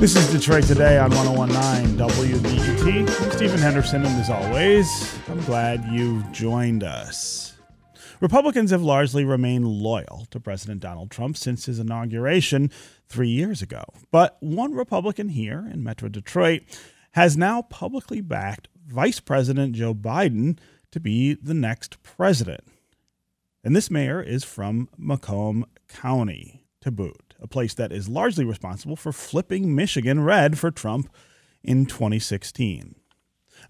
This 0.00 0.16
is 0.16 0.32
Detroit 0.32 0.64
Today 0.64 0.96
on 0.96 1.10
1019 1.10 1.98
WDET. 1.98 3.32
Stephen 3.34 3.58
Henderson, 3.58 4.02
and 4.06 4.18
as 4.18 4.30
always, 4.30 5.18
I'm 5.28 5.42
glad 5.42 5.84
you've 5.92 6.32
joined 6.32 6.82
us. 6.82 7.52
Republicans 8.18 8.70
have 8.70 8.80
largely 8.80 9.26
remained 9.26 9.66
loyal 9.66 10.26
to 10.30 10.40
President 10.40 10.80
Donald 10.80 11.10
Trump 11.10 11.36
since 11.36 11.66
his 11.66 11.78
inauguration 11.78 12.70
three 13.10 13.28
years 13.28 13.60
ago. 13.60 13.84
But 14.10 14.38
one 14.40 14.72
Republican 14.72 15.28
here 15.28 15.68
in 15.70 15.84
Metro 15.84 16.08
Detroit 16.08 16.62
has 17.10 17.36
now 17.36 17.60
publicly 17.60 18.22
backed 18.22 18.68
Vice 18.86 19.20
President 19.20 19.74
Joe 19.74 19.92
Biden 19.92 20.58
to 20.92 20.98
be 20.98 21.34
the 21.34 21.52
next 21.52 22.02
president. 22.02 22.64
And 23.62 23.76
this 23.76 23.90
mayor 23.90 24.22
is 24.22 24.44
from 24.44 24.88
Macomb 24.96 25.66
County 25.88 26.64
to 26.80 26.90
boot 26.90 27.29
a 27.40 27.46
place 27.46 27.74
that 27.74 27.92
is 27.92 28.08
largely 28.08 28.44
responsible 28.44 28.96
for 28.96 29.12
flipping 29.12 29.74
Michigan 29.74 30.22
red 30.22 30.58
for 30.58 30.70
Trump 30.70 31.08
in 31.62 31.86
2016. 31.86 32.94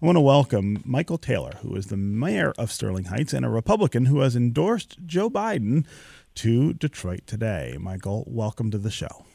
I 0.01 0.05
want 0.05 0.15
to 0.15 0.21
welcome 0.21 0.81
Michael 0.85 1.17
Taylor, 1.17 1.51
who 1.61 1.75
is 1.75 1.87
the 1.87 1.97
mayor 1.97 2.53
of 2.57 2.71
Sterling 2.71 3.05
Heights 3.05 3.33
and 3.33 3.45
a 3.45 3.49
Republican 3.49 4.05
who 4.05 4.19
has 4.21 4.35
endorsed 4.35 4.97
Joe 5.05 5.29
Biden 5.29 5.85
to 6.35 6.73
Detroit 6.73 7.21
today. 7.27 7.77
Michael, 7.79 8.23
welcome 8.27 8.71
to 8.71 8.77
the 8.77 8.91
show. 8.91 9.25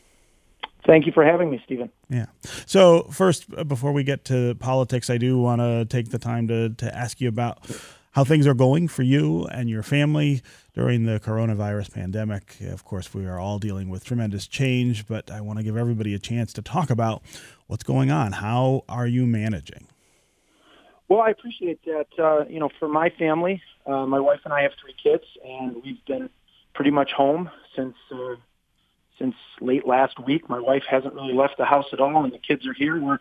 Thank 0.87 1.05
you 1.07 1.13
for 1.13 1.25
having 1.25 1.51
me, 1.51 1.61
Stephen. 1.65 1.91
Yeah. 2.09 2.27
So, 2.65 3.05
first, 3.05 3.47
uh, 3.57 3.65
before 3.65 3.93
we 3.93 4.05
get 4.05 4.25
to 4.27 4.55
politics, 4.57 5.11
I 5.11 5.19
do 5.19 5.39
want 5.39 5.61
to 5.61 5.85
take 5.85 6.11
the 6.11 6.19
time 6.19 6.47
to, 6.49 6.71
to 6.71 6.97
ask 6.97 7.21
you 7.21 7.29
about 7.29 7.69
how 8.17 8.25
things 8.25 8.47
are 8.47 8.55
going 8.55 8.89
for 8.89 9.03
you 9.03 9.45
and 9.49 9.69
your 9.69 9.83
family 9.83 10.41
during 10.73 11.05
the 11.05 11.21
coronavirus 11.21 11.93
pandemic. 11.93 12.57
Of 12.63 12.83
course, 12.83 13.13
we 13.13 13.27
are 13.27 13.39
all 13.39 13.59
dealing 13.59 13.91
with 13.91 14.07
tremendous 14.07 14.47
change, 14.47 15.07
but 15.07 15.31
I 15.31 15.43
want 15.43 15.59
to 15.59 15.63
give 15.63 15.77
everybody 15.77 16.15
a 16.15 16.19
chance 16.19 16.55
to 16.55 16.63
talk 16.63 16.89
about 16.89 17.23
what's 17.67 17.85
going 17.85 18.11
on. 18.11 18.33
How 18.33 18.85
are 18.89 19.07
you 19.07 19.27
managing? 19.27 19.87
Well, 21.09 21.21
I 21.21 21.29
appreciate 21.29 21.85
that. 21.85 22.07
Uh, 22.19 22.47
you 22.49 22.59
know, 22.59 22.71
for 22.79 22.89
my 22.89 23.11
family, 23.11 23.61
uh, 23.85 24.07
my 24.07 24.19
wife 24.19 24.41
and 24.45 24.55
I 24.55 24.63
have 24.63 24.73
three 24.81 24.95
kids, 25.01 25.25
and 25.45 25.77
we've 25.85 26.03
been 26.07 26.31
pretty 26.73 26.91
much 26.91 27.13
home 27.13 27.51
since 27.77 27.97
uh, 28.11 28.37
since 29.19 29.35
late 29.61 29.87
last 29.87 30.19
week. 30.25 30.49
My 30.49 30.59
wife 30.59 30.85
hasn't 30.89 31.13
really 31.13 31.35
left 31.35 31.59
the 31.59 31.67
house 31.67 31.87
at 31.93 32.01
all, 32.01 32.25
and 32.25 32.33
the 32.33 32.39
kids 32.39 32.67
are 32.67 32.73
here. 32.73 32.99
We're 32.99 33.19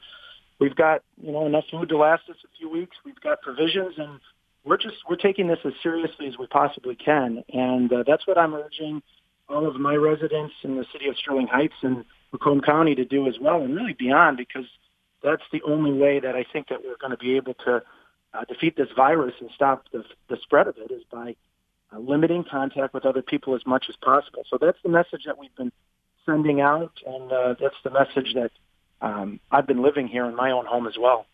we've 0.57 0.75
got 0.75 1.03
you 1.21 1.33
know 1.33 1.45
enough 1.45 1.65
food 1.69 1.89
to 1.89 1.97
last 1.97 2.29
us 2.29 2.37
a 2.45 2.57
few 2.57 2.69
weeks. 2.69 2.95
We've 3.03 3.19
got 3.19 3.41
provisions, 3.41 3.95
and 3.97 4.21
we're 4.65 4.77
just 4.77 4.97
we're 5.07 5.15
taking 5.15 5.47
this 5.47 5.59
as 5.63 5.73
seriously 5.81 6.27
as 6.27 6.37
we 6.37 6.47
possibly 6.47 6.95
can, 6.95 7.43
and 7.53 7.91
uh, 7.93 8.03
that's 8.05 8.25
what 8.27 8.37
I'm 8.37 8.53
urging 8.53 9.01
all 9.47 9.67
of 9.67 9.75
my 9.75 9.95
residents 9.95 10.55
in 10.63 10.75
the 10.75 10.85
city 10.91 11.07
of 11.07 11.15
Sterling 11.17 11.47
Heights 11.47 11.75
and 11.83 12.03
Macomb 12.33 12.61
County 12.61 12.95
to 12.95 13.05
do 13.05 13.27
as 13.27 13.35
well, 13.39 13.61
and 13.61 13.75
really 13.75 13.93
beyond, 13.93 14.37
because 14.37 14.65
that's 15.23 15.43
the 15.51 15.61
only 15.61 15.93
way 15.93 16.19
that 16.19 16.35
I 16.35 16.45
think 16.51 16.69
that 16.69 16.83
we're 16.83 16.97
going 16.97 17.11
to 17.11 17.17
be 17.17 17.35
able 17.35 17.53
to 17.65 17.83
uh, 18.33 18.43
defeat 18.45 18.75
this 18.75 18.89
virus 18.95 19.35
and 19.39 19.49
stop 19.53 19.85
the, 19.93 20.03
the 20.29 20.37
spread 20.41 20.67
of 20.67 20.77
it 20.77 20.91
is 20.91 21.03
by 21.11 21.35
uh, 21.93 21.99
limiting 21.99 22.43
contact 22.43 22.93
with 22.93 23.05
other 23.05 23.21
people 23.21 23.55
as 23.55 23.61
much 23.67 23.85
as 23.87 23.95
possible. 23.97 24.43
So 24.49 24.57
that's 24.59 24.79
the 24.83 24.89
message 24.89 25.25
that 25.27 25.37
we've 25.37 25.55
been 25.55 25.71
sending 26.25 26.59
out, 26.59 26.91
and 27.05 27.31
uh, 27.31 27.55
that's 27.59 27.75
the 27.83 27.91
message 27.91 28.33
that 28.33 28.51
um, 29.01 29.39
I've 29.51 29.67
been 29.67 29.83
living 29.83 30.07
here 30.07 30.25
in 30.25 30.35
my 30.35 30.49
own 30.49 30.65
home 30.65 30.87
as 30.87 30.95
well 30.99 31.27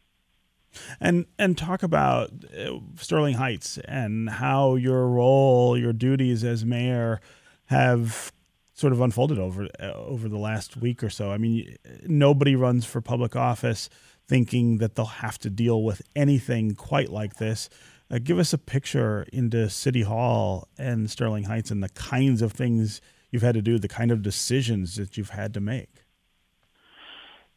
and 0.99 1.25
and 1.37 1.57
talk 1.57 1.83
about 1.83 2.31
uh, 2.57 2.79
Sterling 2.97 3.35
Heights 3.35 3.77
and 3.85 4.29
how 4.29 4.75
your 4.75 5.07
role, 5.07 5.77
your 5.77 5.93
duties 5.93 6.43
as 6.43 6.65
mayor, 6.65 7.21
have 7.65 8.31
sort 8.73 8.93
of 8.93 9.01
unfolded 9.01 9.37
over 9.37 9.67
uh, 9.79 9.93
over 9.93 10.27
the 10.27 10.37
last 10.37 10.77
week 10.77 11.03
or 11.03 11.09
so. 11.09 11.31
I 11.31 11.37
mean, 11.37 11.75
nobody 12.03 12.55
runs 12.55 12.85
for 12.85 13.01
public 13.01 13.35
office 13.35 13.89
thinking 14.27 14.77
that 14.77 14.95
they'll 14.95 15.05
have 15.05 15.37
to 15.39 15.49
deal 15.49 15.83
with 15.83 16.01
anything 16.15 16.75
quite 16.75 17.09
like 17.09 17.35
this. 17.35 17.69
Uh, 18.09 18.19
give 18.21 18.39
us 18.39 18.53
a 18.53 18.57
picture 18.57 19.25
into 19.31 19.69
City 19.69 20.01
Hall 20.01 20.67
and 20.77 21.09
Sterling 21.09 21.43
Heights 21.43 21.71
and 21.71 21.83
the 21.83 21.89
kinds 21.89 22.41
of 22.41 22.51
things 22.51 23.01
you've 23.29 23.41
had 23.41 23.55
to 23.55 23.61
do, 23.61 23.79
the 23.79 23.87
kind 23.87 24.11
of 24.11 24.21
decisions 24.21 24.95
that 24.95 25.17
you've 25.17 25.29
had 25.29 25.53
to 25.53 25.61
make. 25.61 26.03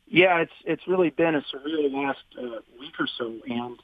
Yeah, 0.07 0.39
it's 0.41 0.53
it's 0.65 0.87
really 0.87 1.11
been 1.11 1.35
a 1.35 1.41
surreal 1.41 1.93
last 1.93 2.25
uh, 2.39 2.61
week 2.79 2.95
or 2.99 3.07
so, 3.19 3.41
and 3.47 3.79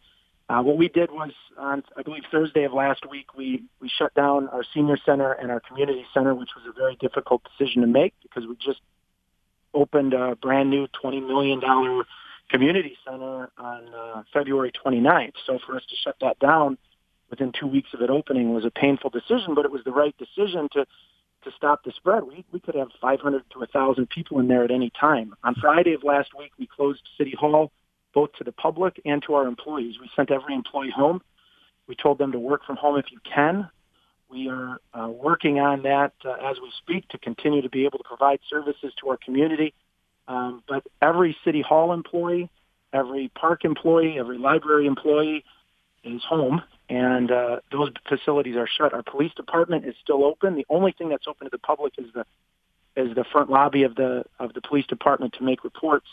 uh, 0.48 0.62
what 0.62 0.76
we 0.76 0.88
did 0.88 1.10
was 1.10 1.30
on 1.56 1.82
I 1.96 2.02
believe 2.02 2.24
Thursday 2.30 2.64
of 2.64 2.72
last 2.72 3.08
week 3.10 3.34
we 3.34 3.64
we 3.80 3.88
shut 3.88 4.14
down 4.14 4.48
our 4.48 4.62
senior 4.74 4.98
center 5.04 5.32
and 5.32 5.50
our 5.50 5.60
community 5.60 6.04
center, 6.12 6.34
which 6.34 6.50
was 6.54 6.66
a 6.68 6.78
very 6.78 6.96
difficult 6.96 7.42
decision 7.44 7.82
to 7.82 7.88
make 7.88 8.14
because 8.22 8.46
we 8.46 8.54
just 8.56 8.80
opened 9.72 10.12
a 10.12 10.36
brand 10.36 10.68
new 10.70 10.86
twenty 11.00 11.20
million 11.20 11.60
dollar 11.60 12.04
community 12.50 12.96
center 13.08 13.50
on 13.58 13.94
uh, 13.94 14.22
February 14.32 14.72
29th. 14.84 15.34
So 15.46 15.58
for 15.64 15.76
us 15.76 15.82
to 15.88 15.96
shut 15.96 16.16
that 16.20 16.38
down 16.40 16.76
within 17.30 17.52
two 17.52 17.66
weeks 17.66 17.90
of 17.94 18.02
it 18.02 18.10
opening 18.10 18.52
was 18.52 18.64
a 18.64 18.70
painful 18.70 19.10
decision, 19.10 19.54
but 19.54 19.64
it 19.64 19.70
was 19.70 19.82
the 19.84 19.92
right 19.92 20.14
decision 20.18 20.68
to 20.72 20.84
to 21.44 21.50
stop 21.56 21.84
the 21.84 21.92
spread. 21.92 22.24
We 22.24 22.44
we 22.52 22.60
could 22.60 22.74
have 22.74 22.88
500 23.00 23.42
to 23.50 23.58
1,000 23.58 24.08
people 24.08 24.40
in 24.40 24.48
there 24.48 24.64
at 24.64 24.70
any 24.70 24.90
time. 24.90 25.34
On 25.44 25.54
Friday 25.54 25.94
of 25.94 26.04
last 26.04 26.30
week, 26.38 26.52
we 26.58 26.66
closed 26.66 27.02
City 27.16 27.34
Hall 27.38 27.72
both 28.12 28.32
to 28.34 28.44
the 28.44 28.52
public 28.52 29.00
and 29.04 29.22
to 29.24 29.34
our 29.34 29.46
employees. 29.46 29.96
We 30.00 30.10
sent 30.16 30.30
every 30.30 30.54
employee 30.54 30.90
home. 30.94 31.22
We 31.86 31.94
told 31.94 32.18
them 32.18 32.32
to 32.32 32.38
work 32.38 32.64
from 32.64 32.76
home 32.76 32.98
if 32.98 33.06
you 33.10 33.18
can. 33.24 33.68
We 34.28 34.48
are 34.48 34.80
uh, 34.94 35.08
working 35.08 35.58
on 35.58 35.82
that 35.82 36.12
uh, 36.24 36.32
as 36.32 36.56
we 36.60 36.70
speak 36.78 37.08
to 37.08 37.18
continue 37.18 37.62
to 37.62 37.68
be 37.68 37.84
able 37.84 37.98
to 37.98 38.04
provide 38.04 38.40
services 38.48 38.92
to 39.00 39.10
our 39.10 39.16
community. 39.16 39.74
Um, 40.28 40.62
but 40.68 40.84
every 41.02 41.36
City 41.44 41.62
Hall 41.62 41.92
employee, 41.92 42.48
every 42.92 43.28
park 43.34 43.64
employee, 43.64 44.18
every 44.18 44.38
library 44.38 44.86
employee 44.86 45.44
is 46.04 46.22
home 46.22 46.62
and 46.90 47.30
uh, 47.30 47.60
those 47.70 47.90
facilities 48.08 48.56
are 48.56 48.66
shut. 48.66 48.92
Our 48.92 49.04
police 49.04 49.32
department 49.34 49.86
is 49.86 49.94
still 50.02 50.24
open. 50.24 50.56
The 50.56 50.66
only 50.68 50.90
thing 50.92 51.08
that's 51.08 51.28
open 51.28 51.46
to 51.46 51.50
the 51.50 51.58
public 51.58 51.94
is 51.96 52.06
the 52.12 52.26
is 52.96 53.14
the 53.14 53.24
front 53.24 53.48
lobby 53.48 53.84
of 53.84 53.94
the 53.94 54.24
of 54.40 54.52
the 54.54 54.60
police 54.60 54.86
department 54.86 55.34
to 55.38 55.44
make 55.44 55.62
reports. 55.62 56.08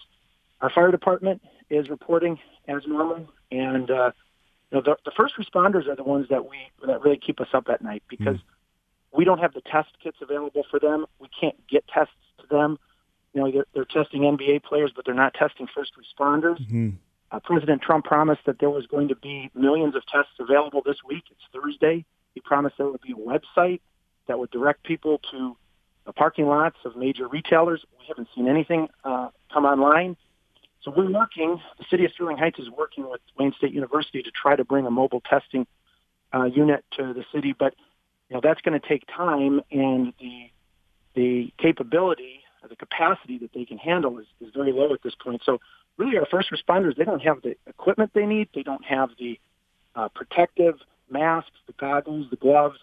Our 0.61 0.69
fire 0.69 0.91
department 0.91 1.41
is 1.71 1.89
reporting 1.89 2.39
as 2.67 2.83
normal, 2.85 3.27
and 3.51 3.89
uh, 3.89 4.11
you 4.71 4.77
know, 4.77 4.81
the, 4.81 4.97
the 5.03 5.11
first 5.17 5.33
responders 5.37 5.87
are 5.87 5.95
the 5.95 6.03
ones 6.03 6.27
that 6.29 6.47
we 6.47 6.57
that 6.85 7.01
really 7.01 7.17
keep 7.17 7.41
us 7.41 7.49
up 7.53 7.69
at 7.69 7.81
night 7.81 8.03
because 8.07 8.37
mm. 8.37 8.43
we 9.11 9.25
don't 9.25 9.39
have 9.39 9.53
the 9.55 9.61
test 9.61 9.89
kits 10.01 10.17
available 10.21 10.63
for 10.69 10.79
them. 10.79 11.07
We 11.19 11.27
can't 11.39 11.55
get 11.67 11.87
tests 11.87 12.13
to 12.41 12.47
them. 12.55 12.77
You 13.33 13.41
know, 13.41 13.51
they're, 13.51 13.65
they're 13.73 13.85
testing 13.85 14.21
NBA 14.21 14.63
players, 14.63 14.91
but 14.95 15.05
they're 15.05 15.15
not 15.15 15.33
testing 15.33 15.67
first 15.73 15.93
responders. 15.95 16.59
Mm-hmm. 16.61 16.89
Uh, 17.31 17.39
President 17.43 17.81
Trump 17.81 18.05
promised 18.05 18.41
that 18.45 18.59
there 18.59 18.69
was 18.69 18.87
going 18.87 19.09
to 19.09 19.15
be 19.15 19.51
millions 19.53 19.95
of 19.95 20.05
tests 20.05 20.33
available 20.39 20.81
this 20.85 20.97
week. 21.07 21.23
It's 21.29 21.41
Thursday. 21.53 22.05
He 22.33 22.41
promised 22.41 22.75
there 22.77 22.87
would 22.87 23.01
be 23.01 23.13
a 23.13 23.15
website 23.15 23.81
that 24.27 24.39
would 24.39 24.51
direct 24.51 24.83
people 24.83 25.19
to 25.31 25.57
the 26.05 26.13
parking 26.13 26.45
lots 26.45 26.77
of 26.85 26.95
major 26.95 27.27
retailers. 27.27 27.83
We 27.99 28.05
haven't 28.07 28.29
seen 28.33 28.47
anything 28.47 28.87
uh, 29.03 29.29
come 29.53 29.65
online. 29.65 30.15
So 30.83 30.93
we're 30.95 31.11
working, 31.11 31.59
the 31.77 31.85
city 31.89 32.05
of 32.05 32.11
Sterling 32.13 32.37
Heights 32.37 32.59
is 32.59 32.69
working 32.69 33.09
with 33.09 33.19
Wayne 33.37 33.53
State 33.57 33.73
University 33.73 34.23
to 34.23 34.31
try 34.31 34.55
to 34.55 34.63
bring 34.63 34.85
a 34.85 34.91
mobile 34.91 35.21
testing 35.21 35.67
uh, 36.33 36.45
unit 36.45 36.85
to 36.97 37.13
the 37.13 37.25
city, 37.33 37.53
but 37.57 37.73
you 38.29 38.35
know 38.35 38.41
that's 38.41 38.61
going 38.61 38.79
to 38.79 38.87
take 38.87 39.03
time, 39.07 39.61
and 39.71 40.13
the 40.19 40.49
the 41.15 41.51
capability, 41.57 42.41
the 42.67 42.75
capacity 42.75 43.37
that 43.39 43.51
they 43.53 43.65
can 43.65 43.77
handle 43.77 44.19
is, 44.19 44.27
is 44.41 44.53
very 44.53 44.71
low 44.71 44.93
at 44.93 45.01
this 45.03 45.15
point. 45.15 45.41
So 45.45 45.59
really 45.97 46.17
our 46.17 46.25
first 46.25 46.51
responders, 46.51 46.95
they 46.95 47.03
don't 47.03 47.21
have 47.21 47.41
the 47.41 47.55
equipment 47.67 48.11
they 48.13 48.25
need. 48.25 48.49
They 48.53 48.63
don't 48.63 48.85
have 48.85 49.09
the 49.19 49.39
uh, 49.95 50.09
protective 50.09 50.75
masks, 51.09 51.57
the 51.65 51.73
goggles, 51.73 52.29
the 52.29 52.35
gloves. 52.35 52.77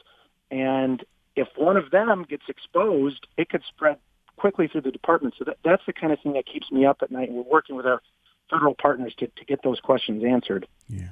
And 0.51 1.05
if 1.37 1.49
one 1.57 1.77
of 1.77 1.91
them 1.91 2.25
gets 2.29 2.45
exposed, 2.49 3.27
it 3.37 3.49
could 3.49 3.63
spread 3.69 3.99
quickly 4.37 4.69
through 4.69 4.83
the 4.83 4.91
department. 4.91 5.35
So 5.39 5.45
that, 5.45 5.59
that's 5.65 5.83
the 5.87 5.93
kind 5.93 6.13
of 6.13 6.21
thing 6.21 6.33
that 6.35 6.47
keeps 6.47 6.71
me 6.71 6.85
up 6.85 6.99
at 7.03 7.11
night. 7.11 7.31
We're 7.31 7.43
working 7.43 7.77
with 7.77 7.87
our 7.87 8.03
federal 8.51 8.75
partners 8.75 9.15
to, 9.19 9.27
to 9.27 9.45
get 9.47 9.63
those 9.63 9.81
questions 9.81 10.25
answered. 10.25 10.67
Yeah. 10.89 11.11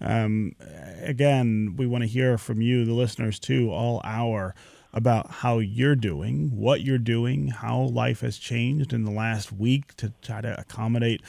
Um, 0.00 0.52
again, 1.02 1.74
we 1.76 1.86
want 1.86 2.02
to 2.02 2.08
hear 2.08 2.38
from 2.38 2.60
you, 2.60 2.84
the 2.84 2.92
listeners, 2.92 3.38
too, 3.38 3.70
all 3.70 4.00
hour 4.04 4.54
about 4.96 5.30
how 5.30 5.58
you're 5.58 5.94
doing, 5.94 6.56
what 6.56 6.80
you're 6.80 6.96
doing, 6.96 7.48
how 7.48 7.82
life 7.82 8.20
has 8.22 8.38
changed 8.38 8.94
in 8.94 9.04
the 9.04 9.10
last 9.10 9.52
week 9.52 9.94
to 9.96 10.10
try 10.22 10.40
to 10.40 10.58
accommodate 10.58 11.20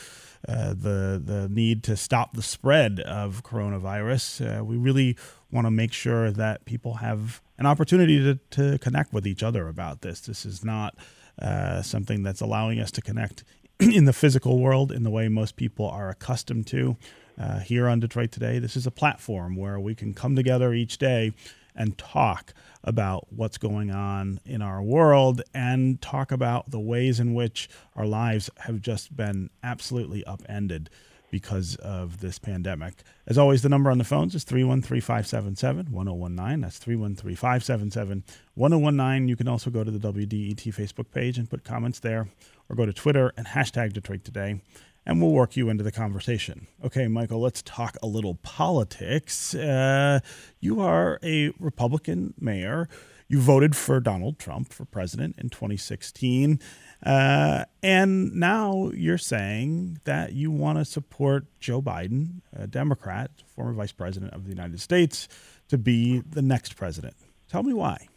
uh, 0.47 0.69
the 0.69 1.21
the 1.23 1.49
need 1.51 1.83
to 1.83 1.97
stop 1.97 2.33
the 2.33 2.41
spread 2.41 3.01
of 3.01 3.43
coronavirus. 3.43 4.59
Uh, 4.59 4.63
we 4.63 4.77
really 4.77 5.17
want 5.51 5.67
to 5.67 5.71
make 5.71 5.91
sure 5.91 6.31
that 6.31 6.63
people 6.63 6.95
have 6.95 7.41
an 7.57 7.65
opportunity 7.65 8.23
to, 8.23 8.39
to 8.51 8.79
connect 8.79 9.11
with 9.11 9.27
each 9.27 9.43
other 9.43 9.67
about 9.67 10.01
this. 10.01 10.21
This 10.21 10.45
is 10.45 10.63
not 10.63 10.95
uh, 11.41 11.81
something 11.81 12.23
that's 12.23 12.39
allowing 12.39 12.79
us 12.79 12.91
to 12.91 13.01
connect 13.01 13.43
in 13.79 14.05
the 14.05 14.13
physical 14.13 14.59
world 14.59 14.93
in 14.93 15.03
the 15.03 15.09
way 15.09 15.27
most 15.27 15.57
people 15.57 15.89
are 15.89 16.07
accustomed 16.09 16.67
to. 16.67 16.95
Uh, 17.39 17.59
here 17.59 17.87
on 17.87 17.99
Detroit 17.99 18.31
Today, 18.31 18.57
this 18.57 18.75
is 18.75 18.87
a 18.87 18.91
platform 18.91 19.55
where 19.55 19.79
we 19.79 19.93
can 19.93 20.13
come 20.13 20.35
together 20.35 20.73
each 20.73 20.97
day 20.97 21.33
and 21.77 21.97
talk 21.97 22.53
about 22.83 23.27
what's 23.31 23.57
going 23.57 23.91
on 23.91 24.39
in 24.45 24.61
our 24.61 24.81
world 24.81 25.41
and 25.53 26.01
talk 26.01 26.31
about 26.31 26.71
the 26.71 26.79
ways 26.79 27.19
in 27.19 27.33
which 27.33 27.69
our 27.95 28.05
lives 28.05 28.49
have 28.57 28.81
just 28.81 29.15
been 29.15 29.49
absolutely 29.63 30.25
upended 30.25 30.89
because 31.29 31.75
of 31.77 32.19
this 32.19 32.39
pandemic. 32.39 33.03
As 33.25 33.37
always, 33.37 33.61
the 33.61 33.69
number 33.69 33.91
on 33.91 33.97
the 33.97 34.03
phones 34.03 34.33
is 34.33 34.43
313 34.43 35.01
577 35.01 35.91
1019. 35.91 36.61
That's 36.61 36.77
313 36.77 37.35
577 37.35 38.23
1019. 38.55 39.27
You 39.27 39.35
can 39.35 39.47
also 39.47 39.69
go 39.69 39.83
to 39.83 39.91
the 39.91 39.99
WDET 39.99 40.73
Facebook 40.73 41.11
page 41.11 41.37
and 41.37 41.49
put 41.49 41.63
comments 41.63 41.99
there, 41.99 42.27
or 42.69 42.75
go 42.75 42.85
to 42.85 42.93
Twitter 42.93 43.33
and 43.37 43.47
hashtag 43.47 43.93
Detroit 43.93 44.23
Today, 44.23 44.61
and 45.07 45.21
we'll 45.21 45.31
work 45.31 45.55
you 45.55 45.69
into 45.69 45.85
the 45.85 45.91
conversation. 45.91 46.67
Okay, 46.83 47.07
Michael, 47.07 47.39
let's 47.39 47.61
talk 47.61 47.95
a 48.03 48.05
little 48.05 48.35
politics. 48.35 49.55
Uh, 49.55 50.19
you 50.59 50.81
are 50.81 51.17
a 51.23 51.51
Republican 51.59 52.33
mayor. 52.37 52.89
You 53.29 53.39
voted 53.39 53.73
for 53.73 54.01
Donald 54.01 54.37
Trump 54.37 54.73
for 54.73 54.83
president 54.83 55.35
in 55.37 55.49
2016. 55.49 56.59
Uh, 57.05 57.63
and 57.81 58.33
now 58.33 58.91
you're 58.93 59.17
saying 59.17 60.01
that 60.03 60.33
you 60.33 60.51
want 60.51 60.77
to 60.77 60.83
support 60.83 61.45
Joe 61.61 61.81
Biden, 61.81 62.41
a 62.53 62.67
Democrat, 62.67 63.31
former 63.47 63.71
vice 63.71 63.93
president 63.93 64.33
of 64.33 64.43
the 64.43 64.49
United 64.49 64.81
States, 64.81 65.29
to 65.69 65.77
be 65.77 66.19
the 66.19 66.41
next 66.41 66.75
president. 66.75 67.15
Tell 67.47 67.63
me 67.63 67.71
why. 67.71 68.07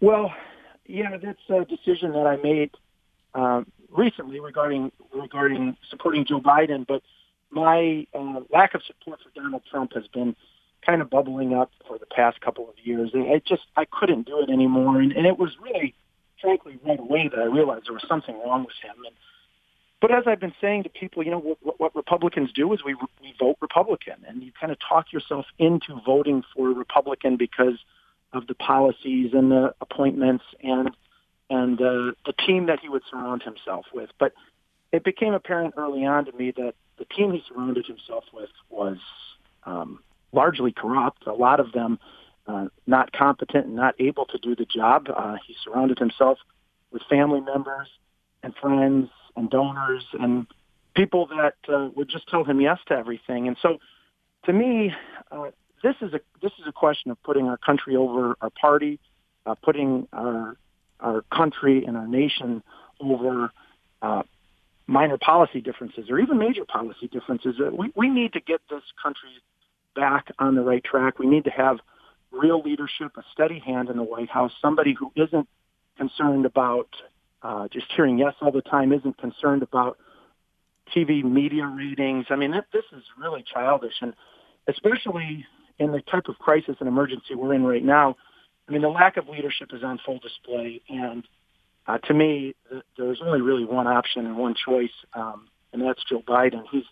Well, 0.00 0.32
yeah, 0.86 1.18
that's 1.18 1.38
a 1.50 1.66
decision 1.66 2.12
that 2.12 2.26
I 2.26 2.36
made 2.36 2.70
uh, 3.34 3.64
recently 3.96 4.40
regarding 4.40 4.92
regarding 5.12 5.76
supporting 5.90 6.24
Joe 6.24 6.40
Biden. 6.40 6.86
But 6.86 7.02
my 7.50 8.06
uh, 8.14 8.40
lack 8.52 8.74
of 8.74 8.82
support 8.86 9.20
for 9.22 9.30
Donald 9.40 9.62
Trump 9.70 9.92
has 9.94 10.06
been 10.08 10.36
kind 10.84 11.02
of 11.02 11.10
bubbling 11.10 11.54
up 11.54 11.70
for 11.86 11.98
the 11.98 12.06
past 12.06 12.40
couple 12.40 12.68
of 12.68 12.74
years. 12.82 13.10
I 13.14 13.42
just 13.46 13.62
I 13.76 13.86
couldn't 13.90 14.26
do 14.26 14.40
it 14.40 14.50
anymore, 14.50 15.00
and, 15.00 15.12
and 15.12 15.26
it 15.26 15.38
was 15.38 15.50
really 15.60 15.94
frankly 16.40 16.78
right 16.86 17.00
away 17.00 17.28
that 17.28 17.40
I 17.40 17.44
realized 17.44 17.86
there 17.86 17.94
was 17.94 18.04
something 18.08 18.38
wrong 18.38 18.64
with 18.64 18.74
him. 18.82 18.94
And, 19.04 19.14
but 20.00 20.12
as 20.12 20.24
I've 20.26 20.40
been 20.40 20.54
saying 20.60 20.82
to 20.82 20.88
people, 20.90 21.22
you 21.24 21.30
know, 21.30 21.56
what, 21.62 21.80
what 21.80 21.96
Republicans 21.96 22.52
do 22.52 22.72
is 22.74 22.84
we, 22.84 22.94
we 23.22 23.34
vote 23.40 23.56
Republican, 23.60 24.16
and 24.28 24.42
you 24.42 24.52
kind 24.58 24.70
of 24.70 24.78
talk 24.86 25.12
yourself 25.12 25.46
into 25.58 25.98
voting 26.04 26.42
for 26.54 26.70
a 26.70 26.74
Republican 26.74 27.36
because 27.36 27.78
of 28.32 28.46
the 28.46 28.54
policies 28.54 29.30
and 29.32 29.50
the 29.50 29.74
appointments 29.80 30.44
and 30.62 30.90
and 31.50 31.80
uh, 31.80 32.12
the 32.24 32.34
team 32.46 32.66
that 32.66 32.80
he 32.80 32.88
would 32.88 33.02
surround 33.10 33.42
himself 33.42 33.86
with. 33.94 34.10
But 34.18 34.32
it 34.92 35.04
became 35.04 35.34
apparent 35.34 35.74
early 35.76 36.04
on 36.04 36.24
to 36.26 36.32
me 36.32 36.52
that 36.52 36.74
the 36.98 37.04
team 37.04 37.32
he 37.32 37.42
surrounded 37.48 37.86
himself 37.86 38.24
with 38.32 38.50
was 38.70 38.98
um, 39.64 40.00
largely 40.32 40.72
corrupt. 40.72 41.26
A 41.26 41.32
lot 41.32 41.60
of 41.60 41.72
them 41.72 41.98
uh, 42.46 42.66
not 42.86 43.12
competent 43.12 43.66
and 43.66 43.76
not 43.76 43.94
able 43.98 44.26
to 44.26 44.38
do 44.38 44.54
the 44.54 44.64
job. 44.64 45.08
Uh, 45.14 45.36
he 45.46 45.56
surrounded 45.64 45.98
himself 45.98 46.38
with 46.92 47.02
family 47.10 47.40
members 47.40 47.88
and 48.42 48.54
friends 48.54 49.10
and 49.36 49.50
donors 49.50 50.04
and 50.18 50.46
people 50.94 51.26
that 51.26 51.54
uh, 51.68 51.90
would 51.94 52.08
just 52.08 52.28
tell 52.28 52.44
him 52.44 52.60
yes 52.60 52.78
to 52.86 52.94
everything. 52.94 53.48
And 53.48 53.56
so, 53.60 53.78
to 54.44 54.52
me, 54.52 54.92
uh, 55.30 55.50
this 55.82 55.96
is 56.00 56.14
a 56.14 56.20
this 56.40 56.52
is 56.58 56.66
a 56.66 56.72
question 56.72 57.10
of 57.10 57.22
putting 57.22 57.48
our 57.48 57.58
country 57.58 57.96
over 57.96 58.36
our 58.40 58.50
party, 58.50 58.98
uh, 59.44 59.54
putting 59.56 60.08
our 60.12 60.56
our 61.00 61.22
country 61.34 61.84
and 61.84 61.96
our 61.96 62.06
nation 62.06 62.62
over 63.00 63.50
uh, 64.02 64.22
minor 64.86 65.18
policy 65.18 65.60
differences 65.60 66.06
or 66.10 66.18
even 66.18 66.38
major 66.38 66.64
policy 66.64 67.08
differences. 67.08 67.56
Uh, 67.60 67.70
we 67.70 67.92
we 67.96 68.08
need 68.08 68.32
to 68.32 68.40
get 68.40 68.60
this 68.70 68.82
country 69.02 69.30
back 69.94 70.26
on 70.38 70.54
the 70.54 70.62
right 70.62 70.84
track. 70.84 71.18
We 71.18 71.26
need 71.26 71.44
to 71.44 71.50
have 71.50 71.78
real 72.30 72.60
leadership, 72.60 73.12
a 73.16 73.22
steady 73.32 73.58
hand 73.58 73.88
in 73.88 73.96
the 73.96 74.02
White 74.02 74.30
House, 74.30 74.52
somebody 74.60 74.94
who 74.98 75.10
isn't 75.16 75.48
concerned 75.96 76.44
about 76.44 76.88
uh, 77.42 77.68
just 77.68 77.86
hearing 77.94 78.18
yes 78.18 78.34
all 78.40 78.52
the 78.52 78.62
time, 78.62 78.92
isn't 78.92 79.18
concerned 79.18 79.62
about 79.62 79.98
TV 80.94 81.24
media 81.24 81.66
ratings. 81.66 82.26
I 82.30 82.36
mean, 82.36 82.52
this 82.72 82.84
is 82.92 83.02
really 83.18 83.44
childish, 83.52 83.94
and 84.00 84.14
especially 84.68 85.46
in 85.78 85.92
the 85.92 86.00
type 86.00 86.28
of 86.28 86.38
crisis 86.38 86.76
and 86.80 86.88
emergency 86.88 87.34
we're 87.34 87.54
in 87.54 87.64
right 87.64 87.84
now. 87.84 88.16
I 88.68 88.72
mean, 88.72 88.82
the 88.82 88.88
lack 88.88 89.16
of 89.16 89.28
leadership 89.28 89.70
is 89.72 89.82
on 89.82 89.98
full 90.04 90.18
display, 90.18 90.80
and 90.88 91.24
uh, 91.86 91.98
to 91.98 92.14
me, 92.14 92.54
there's 92.98 93.20
only 93.24 93.40
really 93.40 93.64
one 93.64 93.86
option 93.86 94.26
and 94.26 94.36
one 94.36 94.54
choice, 94.54 94.90
um, 95.14 95.48
and 95.72 95.82
that's 95.82 96.02
Joe 96.08 96.22
Biden. 96.26 96.64
He's 96.70 96.84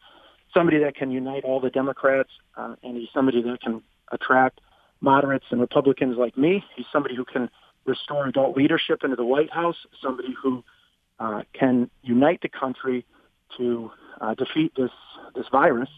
somebody 0.53 0.79
that 0.79 0.95
can 0.95 1.11
unite 1.11 1.43
all 1.45 1.61
the 1.61 1.71
Democrats, 1.71 2.31
uh, 2.57 2.77
and 2.83 2.97
he's 2.97 3.09
somebody 3.13 3.43
that 3.43 3.61
can 3.61 3.83
attract 4.13 4.61
moderates 5.01 5.47
and 5.51 5.61
Republicans 5.61 6.17
like 6.17 6.39
me. 6.39 6.65
He's 6.77 6.87
somebody 6.93 7.17
who 7.17 7.25
can 7.25 7.51
restore 7.85 8.27
adult 8.27 8.57
leadership 8.57 9.03
into 9.03 9.17
the 9.17 9.25
White 9.25 9.53
House, 9.53 9.77
somebody 10.01 10.35
who 10.41 10.63
uh, 11.19 11.43
can 11.53 11.91
unite 12.03 12.41
the 12.41 12.49
country 12.49 13.05
to 13.57 13.91
uh, 14.21 14.35
defeat 14.35 14.73
this 14.77 14.91
this 15.35 15.47
virus 15.51 15.89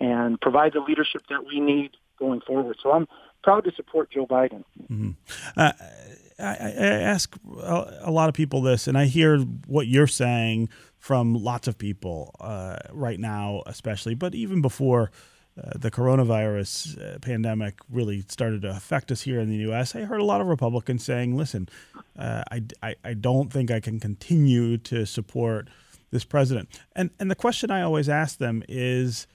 and 0.00 0.40
provide 0.40 0.72
the 0.72 0.80
leadership 0.80 1.22
that 1.28 1.44
we 1.44 1.60
need 1.60 1.90
going 2.18 2.40
forward. 2.40 2.76
So 2.82 2.92
I'm 2.92 3.06
proud 3.42 3.64
to 3.64 3.72
support 3.74 4.10
Joe 4.10 4.26
Biden. 4.26 4.64
Mm-hmm. 4.90 5.10
Uh, 5.56 5.72
I, 6.38 6.44
I, 6.44 6.52
ask 6.52 7.34
a 7.62 8.10
lot 8.10 8.28
of 8.28 8.34
people 8.34 8.62
this, 8.62 8.86
and 8.86 8.96
I 8.96 9.06
hear 9.06 9.38
what 9.66 9.88
you're 9.88 10.06
saying 10.06 10.68
from 10.98 11.34
lots 11.34 11.66
of 11.66 11.78
people 11.78 12.34
uh, 12.40 12.76
right 12.92 13.18
now, 13.18 13.62
especially, 13.66 14.14
but 14.14 14.34
even 14.34 14.62
before 14.62 15.10
uh, 15.58 15.72
the 15.74 15.90
coronavirus 15.90 17.16
uh, 17.16 17.18
pandemic 17.18 17.80
really 17.90 18.24
started 18.28 18.62
to 18.62 18.70
affect 18.70 19.10
us 19.10 19.22
here 19.22 19.40
in 19.40 19.48
the 19.48 19.56
U.S., 19.56 19.96
I 19.96 20.02
heard 20.02 20.20
a 20.20 20.24
lot 20.24 20.40
of 20.40 20.46
Republicans 20.46 21.04
saying, 21.04 21.36
listen, 21.36 21.68
uh, 22.16 22.44
I, 22.52 22.62
I, 22.82 22.94
I, 23.04 23.14
don't 23.14 23.52
think 23.52 23.70
I 23.70 23.80
can 23.80 23.98
continue 23.98 24.78
to 24.78 25.04
support 25.04 25.68
this 26.10 26.24
president. 26.24 26.68
And, 26.94 27.10
and 27.18 27.30
the 27.30 27.34
question 27.34 27.70
I 27.70 27.82
always 27.82 28.08
ask 28.08 28.38
them 28.38 28.62
is, 28.68 29.26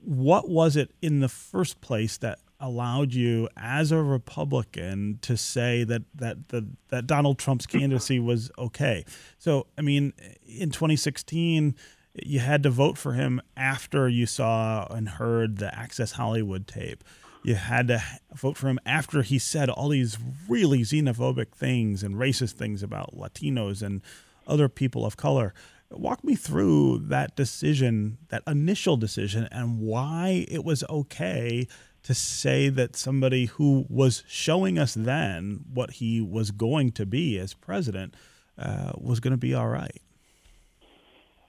what 0.00 0.48
was 0.48 0.74
it 0.76 0.90
in 1.00 1.20
the 1.20 1.28
first 1.28 1.80
place 1.80 2.16
that 2.18 2.40
allowed 2.62 3.12
you 3.12 3.48
as 3.56 3.90
a 3.90 4.00
Republican 4.00 5.18
to 5.20 5.36
say 5.36 5.84
that 5.84 6.02
that 6.14 6.48
the, 6.48 6.68
that 6.88 7.06
Donald 7.06 7.38
Trump's 7.38 7.66
candidacy 7.66 8.18
was 8.18 8.50
okay? 8.56 9.04
So, 9.38 9.66
I 9.76 9.82
mean, 9.82 10.14
in 10.46 10.70
2016, 10.70 11.74
you 12.22 12.40
had 12.40 12.62
to 12.62 12.70
vote 12.70 12.96
for 12.96 13.14
him 13.14 13.40
after 13.56 14.08
you 14.08 14.26
saw 14.26 14.86
and 14.90 15.08
heard 15.08 15.58
the 15.58 15.74
Access 15.76 16.12
Hollywood 16.12 16.66
tape. 16.66 17.02
You 17.42 17.56
had 17.56 17.88
to 17.88 18.02
vote 18.34 18.56
for 18.56 18.68
him 18.68 18.78
after 18.86 19.22
he 19.22 19.38
said 19.38 19.68
all 19.68 19.88
these 19.88 20.16
really 20.48 20.82
xenophobic 20.82 21.52
things 21.52 22.02
and 22.02 22.14
racist 22.14 22.52
things 22.52 22.82
about 22.82 23.16
Latinos 23.16 23.82
and 23.82 24.00
other 24.46 24.68
people 24.68 25.04
of 25.04 25.16
color. 25.16 25.52
Walk 25.90 26.22
me 26.22 26.36
through 26.36 26.98
that 27.08 27.34
decision, 27.34 28.18
that 28.28 28.42
initial 28.46 28.96
decision, 28.96 29.48
and 29.50 29.80
why 29.80 30.46
it 30.48 30.64
was 30.64 30.84
okay 30.88 31.66
to 32.02 32.14
say 32.14 32.68
that 32.68 32.96
somebody 32.96 33.46
who 33.46 33.86
was 33.88 34.24
showing 34.26 34.78
us 34.78 34.94
then 34.94 35.64
what 35.72 35.92
he 35.92 36.20
was 36.20 36.50
going 36.50 36.90
to 36.92 37.06
be 37.06 37.38
as 37.38 37.54
president 37.54 38.14
uh, 38.58 38.92
was 38.96 39.20
going 39.20 39.32
to 39.32 39.36
be 39.36 39.54
all 39.54 39.68
right. 39.68 40.00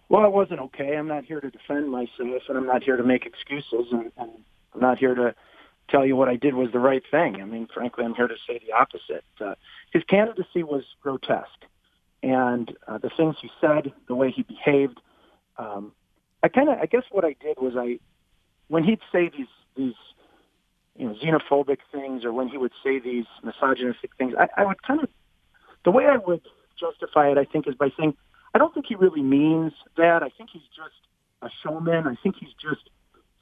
Well, 0.09 0.25
it 0.25 0.31
wasn't 0.31 0.59
okay. 0.59 0.95
I'm 0.95 1.07
not 1.07 1.25
here 1.25 1.41
to 1.41 1.49
defend 1.49 1.89
myself, 1.89 2.43
and 2.47 2.57
I'm 2.57 2.67
not 2.67 2.83
here 2.83 2.97
to 2.97 3.03
make 3.03 3.25
excuses, 3.25 3.87
and, 3.91 4.11
and 4.17 4.31
I'm 4.73 4.79
not 4.79 4.99
here 4.99 5.15
to 5.15 5.33
tell 5.89 6.05
you 6.05 6.15
what 6.15 6.29
I 6.29 6.35
did 6.35 6.53
was 6.53 6.71
the 6.71 6.79
right 6.79 7.01
thing. 7.09 7.41
I 7.41 7.45
mean, 7.45 7.67
frankly, 7.73 8.05
I'm 8.05 8.13
here 8.13 8.27
to 8.27 8.35
say 8.47 8.59
the 8.59 8.73
opposite. 8.73 9.23
Uh, 9.41 9.55
his 9.91 10.03
candidacy 10.03 10.61
was 10.61 10.83
grotesque, 11.01 11.65
and 12.21 12.75
uh, 12.87 12.99
the 12.99 13.09
things 13.09 13.37
he 13.41 13.49
said, 13.59 13.91
the 14.07 14.15
way 14.15 14.29
he 14.29 14.43
behaved. 14.43 15.01
Um, 15.57 15.93
I 16.43 16.47
kind 16.47 16.69
of, 16.69 16.77
I 16.77 16.85
guess, 16.85 17.03
what 17.09 17.25
I 17.25 17.35
did 17.41 17.57
was 17.59 17.73
I, 17.75 17.99
when 18.67 18.83
he'd 18.83 18.99
say 19.11 19.29
these 19.35 19.47
these, 19.75 19.93
you 20.97 21.07
know, 21.07 21.15
xenophobic 21.15 21.77
things, 21.91 22.23
or 22.23 22.31
when 22.31 22.47
he 22.47 22.57
would 22.57 22.73
say 22.83 22.99
these 22.99 23.25
misogynistic 23.43 24.11
things, 24.17 24.33
I, 24.37 24.47
I 24.61 24.65
would 24.65 24.81
kind 24.83 25.01
of, 25.01 25.09
the 25.85 25.91
way 25.91 26.05
I 26.05 26.17
would 26.17 26.41
justify 26.79 27.31
it, 27.31 27.37
I 27.37 27.45
think, 27.45 27.67
is 27.67 27.75
by 27.75 27.89
saying 27.97 28.15
I 28.53 28.59
don't 28.59 28.73
think 28.73 28.85
he 28.87 28.95
really 28.95 29.21
means 29.21 29.73
that. 29.97 30.21
I 30.21 30.29
think 30.29 30.51
he's 30.51 30.61
just 30.75 30.95
a 31.41 31.49
showman. 31.63 32.07
I 32.07 32.15
think 32.21 32.35
he's 32.39 32.53
just 32.61 32.89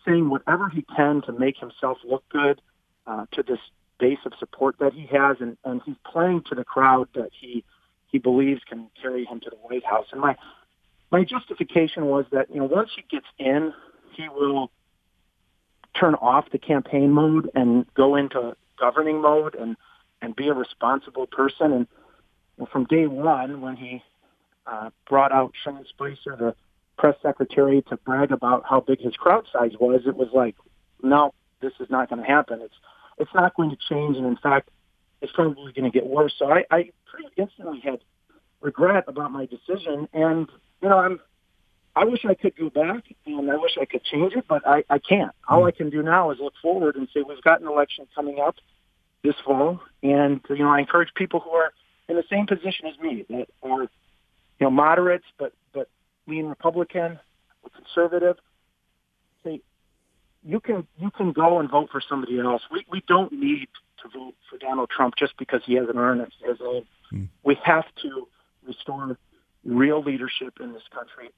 saying 0.05 0.29
whatever 0.29 0.69
he 0.69 0.83
can 0.95 1.21
to 1.23 1.31
make 1.33 1.57
himself 1.57 1.97
look 2.03 2.23
good 2.29 2.61
uh, 3.05 3.25
to 3.33 3.43
this 3.43 3.59
base 3.99 4.19
of 4.25 4.33
support 4.39 4.77
that 4.79 4.93
he 4.93 5.05
has, 5.11 5.37
and, 5.39 5.57
and 5.65 5.81
he's 5.85 5.97
playing 6.09 6.43
to 6.49 6.55
the 6.55 6.63
crowd 6.63 7.07
that 7.15 7.29
he 7.39 7.63
he 8.07 8.17
believes 8.17 8.61
can 8.67 8.89
carry 9.01 9.23
him 9.23 9.39
to 9.39 9.49
the 9.49 9.55
White 9.57 9.85
House. 9.85 10.07
And 10.11 10.19
my 10.19 10.35
my 11.11 11.23
justification 11.23 12.05
was 12.05 12.25
that 12.31 12.49
you 12.49 12.57
know 12.57 12.65
once 12.65 12.89
he 12.95 13.03
gets 13.09 13.27
in, 13.37 13.73
he 14.15 14.27
will 14.29 14.71
turn 15.99 16.15
off 16.15 16.49
the 16.51 16.57
campaign 16.57 17.11
mode 17.11 17.49
and 17.55 17.85
go 17.93 18.15
into 18.15 18.55
governing 18.79 19.21
mode 19.21 19.55
and 19.55 19.75
and 20.21 20.35
be 20.35 20.47
a 20.47 20.53
responsible 20.53 21.27
person. 21.27 21.87
And 22.57 22.69
from 22.69 22.85
day 22.85 23.07
one, 23.07 23.61
when 23.61 23.75
he 23.75 24.03
uh, 24.67 24.91
brought 25.09 25.31
out 25.31 25.53
Sean 25.63 25.83
Spicer, 25.89 26.35
the 26.37 26.55
press 26.97 27.15
secretary, 27.23 27.81
to 27.89 27.97
brag 27.97 28.31
about 28.31 28.63
how 28.69 28.79
big 28.81 29.01
his 29.01 29.15
crowd 29.15 29.47
size 29.51 29.71
was, 29.79 30.01
it 30.05 30.15
was 30.15 30.29
like, 30.33 30.55
no, 31.01 31.33
this 31.61 31.73
is 31.79 31.89
not 31.89 32.09
going 32.09 32.21
to 32.21 32.27
happen. 32.27 32.61
It's 32.61 32.75
it's 33.17 33.33
not 33.33 33.55
going 33.55 33.69
to 33.69 33.77
change, 33.89 34.17
and 34.17 34.25
in 34.25 34.37
fact, 34.37 34.69
it's 35.21 35.31
probably 35.33 35.71
going 35.73 35.91
to 35.91 35.91
get 35.91 36.07
worse. 36.07 36.33
So 36.37 36.51
I, 36.51 36.65
I 36.71 36.91
pretty 37.05 37.29
instantly 37.37 37.79
had 37.79 37.99
regret 38.61 39.05
about 39.07 39.31
my 39.31 39.45
decision, 39.45 40.07
and 40.13 40.47
you 40.81 40.89
know, 40.89 40.97
I'm 40.97 41.19
I 41.95 42.05
wish 42.05 42.25
I 42.25 42.35
could 42.35 42.55
go 42.55 42.69
back 42.69 43.03
and 43.25 43.51
I 43.51 43.57
wish 43.57 43.77
I 43.79 43.85
could 43.85 44.03
change 44.03 44.33
it, 44.33 44.45
but 44.47 44.65
I, 44.65 44.83
I 44.89 44.99
can't. 44.99 45.31
All 45.47 45.65
I 45.65 45.71
can 45.71 45.89
do 45.89 46.01
now 46.01 46.31
is 46.31 46.39
look 46.39 46.53
forward 46.61 46.95
and 46.95 47.07
say 47.13 47.21
we've 47.21 47.41
got 47.41 47.61
an 47.61 47.67
election 47.67 48.07
coming 48.15 48.39
up 48.39 48.55
this 49.23 49.35
fall, 49.45 49.79
and 50.01 50.39
you 50.49 50.59
know 50.59 50.69
I 50.69 50.79
encourage 50.79 51.09
people 51.15 51.41
who 51.41 51.51
are 51.51 51.73
in 52.07 52.15
the 52.15 52.23
same 52.29 52.47
position 52.47 52.87
as 52.87 52.97
me 52.99 53.25
that 53.29 53.47
are 53.61 53.83
you 53.83 53.89
know 54.61 54.71
moderates 54.71 55.25
but 55.37 55.53
but 55.73 55.89
lean 56.27 56.45
Republican 56.45 57.19
or 57.63 57.69
conservative. 57.75 58.37
Say 59.43 59.61
you 60.43 60.59
can 60.59 60.87
you 60.97 61.11
can 61.11 61.33
go 61.33 61.59
and 61.59 61.69
vote 61.69 61.89
for 61.91 62.01
somebody 62.07 62.39
else. 62.39 62.61
We 62.71 62.85
we 62.89 63.03
don't 63.07 63.33
need 63.33 63.67
to 64.01 64.17
vote 64.17 64.35
for 64.49 64.57
Donald 64.57 64.89
Trump 64.89 65.15
just 65.17 65.33
because 65.37 65.61
he 65.65 65.75
has 65.75 65.87
an 65.89 65.95
to 65.95 66.25
his 66.47 66.59
name. 66.59 66.85
Mm. 67.13 67.27
We 67.43 67.57
have 67.63 67.85
to 68.01 68.27
restore 68.65 69.17
real 69.65 70.01
leadership 70.01 70.55
in 70.59 70.73
this 70.73 70.83
country 70.93 71.29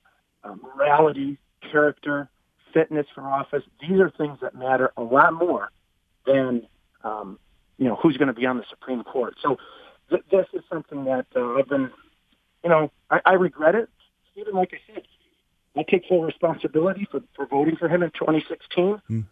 uh, 0.44 0.56
morality, 0.56 1.38
character, 1.72 2.30
fitness 2.74 3.06
for 3.14 3.22
office. 3.22 3.64
These 3.82 4.00
are 4.00 4.10
things 4.10 4.40
that 4.42 4.56
matter 4.56 4.92
a 4.98 5.04
lot 5.04 5.34
more 5.34 5.70
than 6.26 6.68
um, 7.04 7.40
you 7.78 7.88
know 7.88 7.96
who's 8.02 8.18
going 8.18 8.28
to 8.28 8.34
be 8.34 8.46
on 8.46 8.58
the 8.58 8.66
Supreme 8.70 9.04
Court. 9.04 9.36
So 9.42 9.58
th- 10.10 10.24
this 10.32 10.46
is 10.54 10.62
something 10.72 11.06
that 11.06 11.26
uh, 11.36 11.56
I've 11.56 11.70
been, 11.70 11.90
you 12.64 12.70
know, 12.70 12.92
I, 13.10 13.22
I 13.26 13.34
regret 13.34 13.76
it. 13.76 13.90
Even 14.36 14.56
like 14.56 14.72
I 14.74 14.94
said, 14.94 15.04
I 15.76 15.84
take 15.84 16.06
full 16.08 16.24
responsibility 16.24 17.08
for, 17.10 17.22
for 17.36 17.46
voting 17.46 17.76
for 17.76 17.88
him 17.88 18.04
in 18.04 18.12
2016. 18.12 19.02
Mm. 19.10 19.26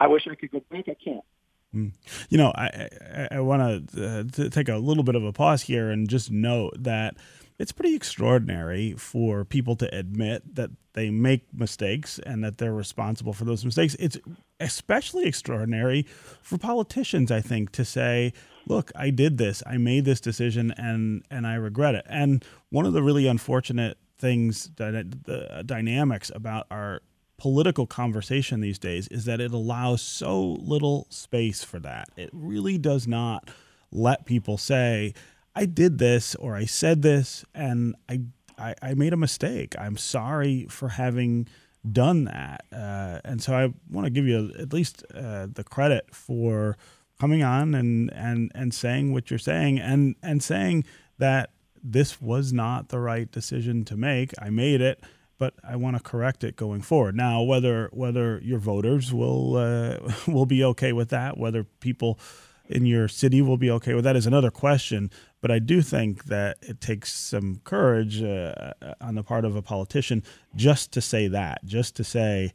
I 0.00 0.06
wish 0.06 0.26
I 0.30 0.34
could 0.34 0.50
go 0.50 0.62
back. 0.70 0.84
I 0.88 0.96
can't. 1.02 1.24
Hmm. 1.72 1.88
You 2.28 2.38
know, 2.38 2.52
I 2.54 2.88
I, 3.14 3.28
I 3.32 3.40
want 3.40 3.62
uh, 3.62 4.24
to 4.32 4.50
take 4.50 4.68
a 4.68 4.76
little 4.76 5.02
bit 5.02 5.14
of 5.14 5.24
a 5.24 5.32
pause 5.32 5.62
here 5.62 5.90
and 5.90 6.08
just 6.08 6.30
note 6.30 6.74
that 6.78 7.16
it's 7.58 7.72
pretty 7.72 7.94
extraordinary 7.94 8.92
for 8.92 9.44
people 9.44 9.76
to 9.76 9.94
admit 9.96 10.54
that 10.56 10.70
they 10.92 11.10
make 11.10 11.46
mistakes 11.52 12.18
and 12.20 12.42
that 12.44 12.58
they're 12.58 12.74
responsible 12.74 13.32
for 13.32 13.44
those 13.44 13.64
mistakes. 13.64 13.96
It's 13.98 14.18
especially 14.60 15.26
extraordinary 15.26 16.06
for 16.42 16.58
politicians, 16.58 17.30
I 17.30 17.40
think, 17.40 17.72
to 17.72 17.84
say, 17.84 18.32
"Look, 18.66 18.90
I 18.94 19.10
did 19.10 19.38
this. 19.38 19.62
I 19.66 19.76
made 19.76 20.04
this 20.04 20.20
decision 20.20 20.72
and 20.76 21.24
and 21.30 21.46
I 21.46 21.54
regret 21.54 21.94
it." 21.94 22.06
And 22.08 22.44
one 22.70 22.86
of 22.86 22.92
the 22.92 23.02
really 23.02 23.26
unfortunate 23.26 23.98
things 24.18 24.70
the 24.76 25.62
dynamics 25.66 26.30
about 26.34 26.66
our 26.70 27.02
political 27.38 27.86
conversation 27.86 28.60
these 28.60 28.78
days 28.78 29.08
is 29.08 29.26
that 29.26 29.40
it 29.40 29.52
allows 29.52 30.00
so 30.00 30.52
little 30.60 31.06
space 31.10 31.62
for 31.62 31.78
that. 31.80 32.08
It 32.16 32.30
really 32.32 32.78
does 32.78 33.06
not 33.06 33.50
let 33.92 34.24
people 34.24 34.56
say, 34.56 35.12
I 35.56 35.64
did 35.64 35.96
this 35.98 36.34
or 36.34 36.54
I 36.54 36.66
said 36.66 37.00
this 37.00 37.44
and 37.54 37.96
I, 38.08 38.20
I, 38.58 38.74
I 38.82 38.94
made 38.94 39.14
a 39.14 39.16
mistake. 39.16 39.74
I'm 39.78 39.96
sorry 39.96 40.66
for 40.68 40.90
having 40.90 41.48
done 41.90 42.24
that. 42.24 42.66
Uh, 42.70 43.20
and 43.24 43.42
so 43.42 43.54
I 43.54 43.72
want 43.90 44.04
to 44.04 44.10
give 44.10 44.26
you 44.26 44.52
at 44.58 44.74
least 44.74 45.02
uh, 45.14 45.46
the 45.50 45.64
credit 45.64 46.14
for 46.14 46.76
coming 47.18 47.42
on 47.42 47.74
and, 47.74 48.12
and, 48.12 48.52
and 48.54 48.74
saying 48.74 49.14
what 49.14 49.30
you're 49.30 49.38
saying 49.38 49.80
and, 49.80 50.14
and 50.22 50.42
saying 50.42 50.84
that 51.18 51.50
this 51.82 52.20
was 52.20 52.52
not 52.52 52.90
the 52.90 52.98
right 52.98 53.30
decision 53.30 53.84
to 53.86 53.96
make. 53.96 54.32
I 54.38 54.50
made 54.50 54.82
it, 54.82 55.02
but 55.38 55.54
I 55.66 55.76
want 55.76 55.96
to 55.96 56.02
correct 56.02 56.44
it 56.44 56.56
going 56.56 56.82
forward. 56.82 57.16
Now, 57.16 57.42
whether 57.42 57.88
whether 57.92 58.40
your 58.42 58.58
voters 58.58 59.12
will 59.12 59.56
uh, 59.56 59.98
will 60.26 60.46
be 60.46 60.64
okay 60.64 60.92
with 60.92 61.10
that, 61.10 61.38
whether 61.38 61.64
people 61.64 62.18
in 62.68 62.86
your 62.86 63.08
city 63.08 63.42
will 63.42 63.56
be 63.56 63.70
okay 63.70 63.94
with 63.94 64.04
that 64.04 64.16
is 64.16 64.26
another 64.26 64.50
question. 64.50 65.10
But 65.40 65.50
I 65.50 65.58
do 65.58 65.82
think 65.82 66.24
that 66.24 66.58
it 66.62 66.80
takes 66.80 67.12
some 67.12 67.60
courage 67.64 68.22
uh, 68.22 68.72
on 69.00 69.14
the 69.14 69.22
part 69.22 69.44
of 69.44 69.54
a 69.54 69.62
politician 69.62 70.22
just 70.54 70.92
to 70.92 71.00
say 71.00 71.28
that, 71.28 71.64
just 71.64 71.96
to 71.96 72.04
say, 72.04 72.52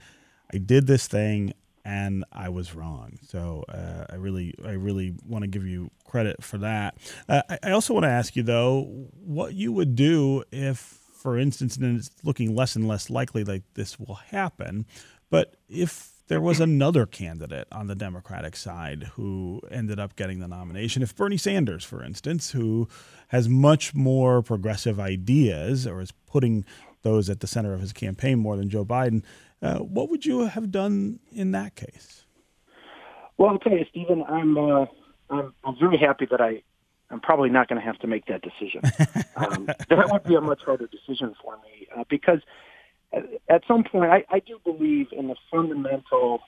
I 0.54 0.58
did 0.58 0.88
this 0.88 1.08
thing 1.08 1.54
and 1.86 2.26
I 2.32 2.50
was 2.50 2.76
wrong. 2.76 3.18
So 3.28 3.66
uh, 3.70 4.06
I 4.10 4.16
really, 4.16 4.54
I 4.66 4.72
really 4.72 5.16
want 5.26 5.44
to 5.44 5.48
give 5.48 5.66
you 5.66 5.90
credit 6.04 6.44
for 6.44 6.58
that. 6.60 6.98
Uh, 7.28 7.42
I 7.64 7.72
also 7.72 7.94
want 7.94 8.04
to 8.04 8.10
ask 8.10 8.36
you 8.36 8.44
though, 8.44 8.84
what 9.24 9.54
you 9.54 9.72
would 9.72 9.96
do 9.96 10.44
if, 10.52 10.78
for 10.78 11.38
instance, 11.38 11.78
and 11.78 11.98
it's 11.98 12.12
looking 12.24 12.56
less 12.56 12.76
and 12.76 12.88
less 12.88 13.10
likely 13.10 13.44
like 13.44 13.64
this 13.76 14.00
will 14.00 14.16
happen, 14.16 14.86
but 15.30 15.56
if 15.70 16.21
there 16.32 16.40
was 16.40 16.62
another 16.62 17.06
candidate 17.06 17.68
on 17.74 17.88
the 17.88 17.94
Democratic 17.94 18.56
side 18.56 19.04
who 19.16 19.60
ended 19.70 20.00
up 20.00 20.16
getting 20.16 20.40
the 20.40 20.48
nomination. 20.48 21.04
If 21.04 21.14
Bernie 21.14 21.36
Sanders, 21.36 21.84
for 21.84 22.02
instance, 22.02 22.52
who 22.52 22.88
has 23.28 23.50
much 23.50 23.94
more 23.94 24.42
progressive 24.42 24.98
ideas 24.98 25.86
or 25.86 26.00
is 26.00 26.14
putting 26.28 26.64
those 27.02 27.30
at 27.30 27.42
the 27.42 27.48
center 27.48 27.74
of 27.74 27.82
his 27.82 27.92
campaign 27.92 28.40
more 28.40 28.56
than 28.56 28.70
Joe 28.70 28.86
Biden, 28.86 29.24
uh, 29.62 29.80
what 29.80 30.10
would 30.10 30.26
you 30.26 30.46
have 30.46 30.72
done 30.72 31.20
in 31.34 31.52
that 31.52 31.76
case? 31.76 32.24
Well, 33.38 33.50
I'll 33.50 33.60
tell 33.60 33.74
you, 33.74 33.86
Stephen, 33.90 34.24
I'm, 34.24 34.58
uh, 34.58 34.86
I'm, 35.30 35.54
I'm 35.66 35.78
very 35.82 35.98
happy 35.98 36.28
that 36.32 36.40
I 36.40 36.64
I'm 37.10 37.20
probably 37.20 37.50
not 37.50 37.68
going 37.68 37.78
to 37.80 37.86
have 37.86 38.00
to 38.00 38.08
make 38.08 38.28
that 38.28 38.42
decision. 38.42 38.82
Um, 39.36 39.66
that 39.66 40.10
would 40.12 40.24
be 40.24 40.36
a 40.36 40.42
much 40.42 40.62
harder 40.64 40.88
decision 40.88 41.34
for 41.42 41.58
me 41.58 41.88
uh, 41.98 42.04
because 42.10 42.42
at 43.50 43.64
some 43.68 43.84
point, 43.84 44.12
I, 44.12 44.24
I 44.30 44.40
do 44.40 44.60
believe 44.64 45.08
in 45.12 45.28
the 45.28 45.36
fundamental, 45.52 46.42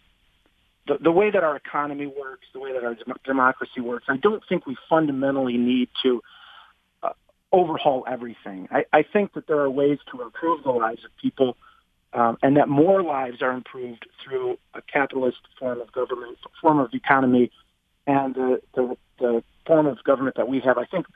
the, 0.88 0.98
the 1.02 1.12
way 1.12 1.30
that 1.32 1.44
our 1.44 1.56
economy 1.56 2.08
works, 2.08 2.46
the 2.54 2.60
way 2.60 2.74
that 2.74 2.84
our 2.84 2.96
democracy 3.26 3.82
works. 3.82 4.06
I 4.08 4.18
don't 4.18 4.44
think 4.48 4.66
we 4.66 4.78
fundamentally 4.90 5.58
need 5.58 5.90
to 6.04 6.22
uh, 7.02 7.10
overhaul 7.52 8.06
everything. 8.10 8.68
I, 8.72 8.86
I 8.94 9.04
think 9.04 9.34
that 9.34 9.48
there 9.48 9.60
are 9.60 9.70
ways 9.70 10.00
to 10.12 10.22
improve 10.22 10.64
the 10.64 10.72
lives 10.72 11.04
of 11.04 11.12
people, 11.22 11.58
um, 12.14 12.38
and 12.42 12.58
that 12.58 12.70
more 12.70 13.04
lives 13.04 13.42
are 13.42 13.52
improved 13.52 14.06
through 14.24 14.58
a 14.74 14.82
capitalist 14.82 15.40
form 15.60 15.82
of 15.82 15.92
government, 15.92 16.38
form 16.62 16.80
of 16.80 16.94
economy, 16.94 17.52
and 18.08 18.36
the, 18.36 18.62
the, 18.76 18.96
the 19.20 19.44
form 19.66 19.88
of 19.88 20.02
government 20.04 20.36
that 20.38 20.48
we 20.48 20.60
have. 20.62 20.78
I 20.78 20.86
think 20.86 21.08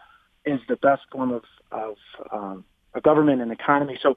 is 0.46 0.60
the 0.68 0.78
best 0.78 1.02
form 1.12 1.32
of 1.32 1.44
of 1.72 1.96
um, 2.32 2.64
a 2.94 3.02
government 3.02 3.42
and 3.42 3.52
economy. 3.52 4.00
So 4.02 4.16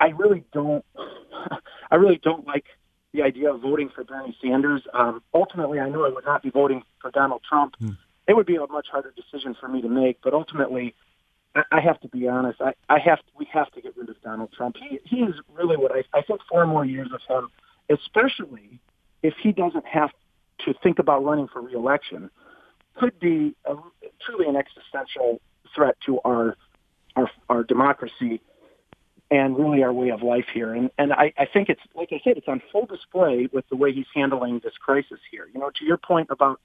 I, 0.00 0.08
really 0.08 0.44
don't. 0.52 0.84
I 1.90 1.96
really 1.96 2.20
don't 2.22 2.46
like 2.46 2.64
the 3.12 3.22
idea 3.22 3.52
of 3.52 3.60
voting 3.60 3.90
for 3.94 4.04
Bernie 4.04 4.36
Sanders. 4.42 4.82
Um, 4.92 5.22
ultimately, 5.32 5.80
I 5.80 5.88
know 5.88 6.04
I 6.04 6.10
would 6.10 6.24
not 6.24 6.42
be 6.42 6.50
voting 6.50 6.82
for 7.00 7.10
Donald 7.10 7.42
Trump. 7.48 7.74
Hmm. 7.78 7.92
It 8.26 8.36
would 8.36 8.46
be 8.46 8.56
a 8.56 8.66
much 8.66 8.88
harder 8.90 9.12
decision 9.16 9.56
for 9.58 9.68
me 9.68 9.80
to 9.82 9.88
make. 9.88 10.18
But 10.22 10.34
ultimately, 10.34 10.94
I, 11.54 11.62
I 11.72 11.80
have 11.80 12.00
to 12.00 12.08
be 12.08 12.28
honest. 12.28 12.60
I, 12.60 12.74
I 12.88 12.98
have. 12.98 13.18
To, 13.18 13.32
we 13.38 13.46
have 13.52 13.70
to 13.72 13.80
get 13.80 13.96
rid 13.96 14.08
of 14.08 14.20
Donald 14.22 14.52
Trump. 14.52 14.76
He 14.76 14.98
he 15.04 15.22
is 15.22 15.34
really 15.52 15.76
what 15.76 15.92
I, 15.92 16.04
I 16.12 16.22
think. 16.22 16.40
Four 16.48 16.66
more 16.66 16.84
years 16.84 17.10
of 17.12 17.20
him, 17.28 17.48
especially 17.88 18.80
if 19.22 19.34
he 19.42 19.52
doesn't 19.52 19.86
have 19.86 20.10
to 20.64 20.74
think 20.82 20.98
about 20.98 21.24
running 21.24 21.48
for 21.48 21.60
reelection, 21.62 22.30
could 22.94 23.18
be 23.18 23.54
a, 23.64 23.74
truly 24.20 24.48
an 24.48 24.56
existential 24.56 25.40
threat 25.74 25.96
to 26.06 26.20
our 26.24 26.56
our, 27.16 27.30
our 27.48 27.64
democracy 27.64 28.40
and 29.30 29.58
really 29.58 29.82
our 29.82 29.92
way 29.92 30.08
of 30.10 30.22
life 30.22 30.46
here. 30.52 30.72
And 30.72 30.90
and 30.98 31.12
I, 31.12 31.32
I 31.38 31.46
think 31.46 31.68
it's 31.68 31.80
like 31.94 32.08
I 32.12 32.20
said, 32.24 32.36
it's 32.36 32.48
on 32.48 32.62
full 32.72 32.86
display 32.86 33.48
with 33.52 33.68
the 33.68 33.76
way 33.76 33.92
he's 33.92 34.06
handling 34.14 34.60
this 34.62 34.74
crisis 34.78 35.20
here. 35.30 35.48
You 35.52 35.60
know, 35.60 35.70
to 35.70 35.84
your 35.84 35.98
point 35.98 36.28
about 36.30 36.60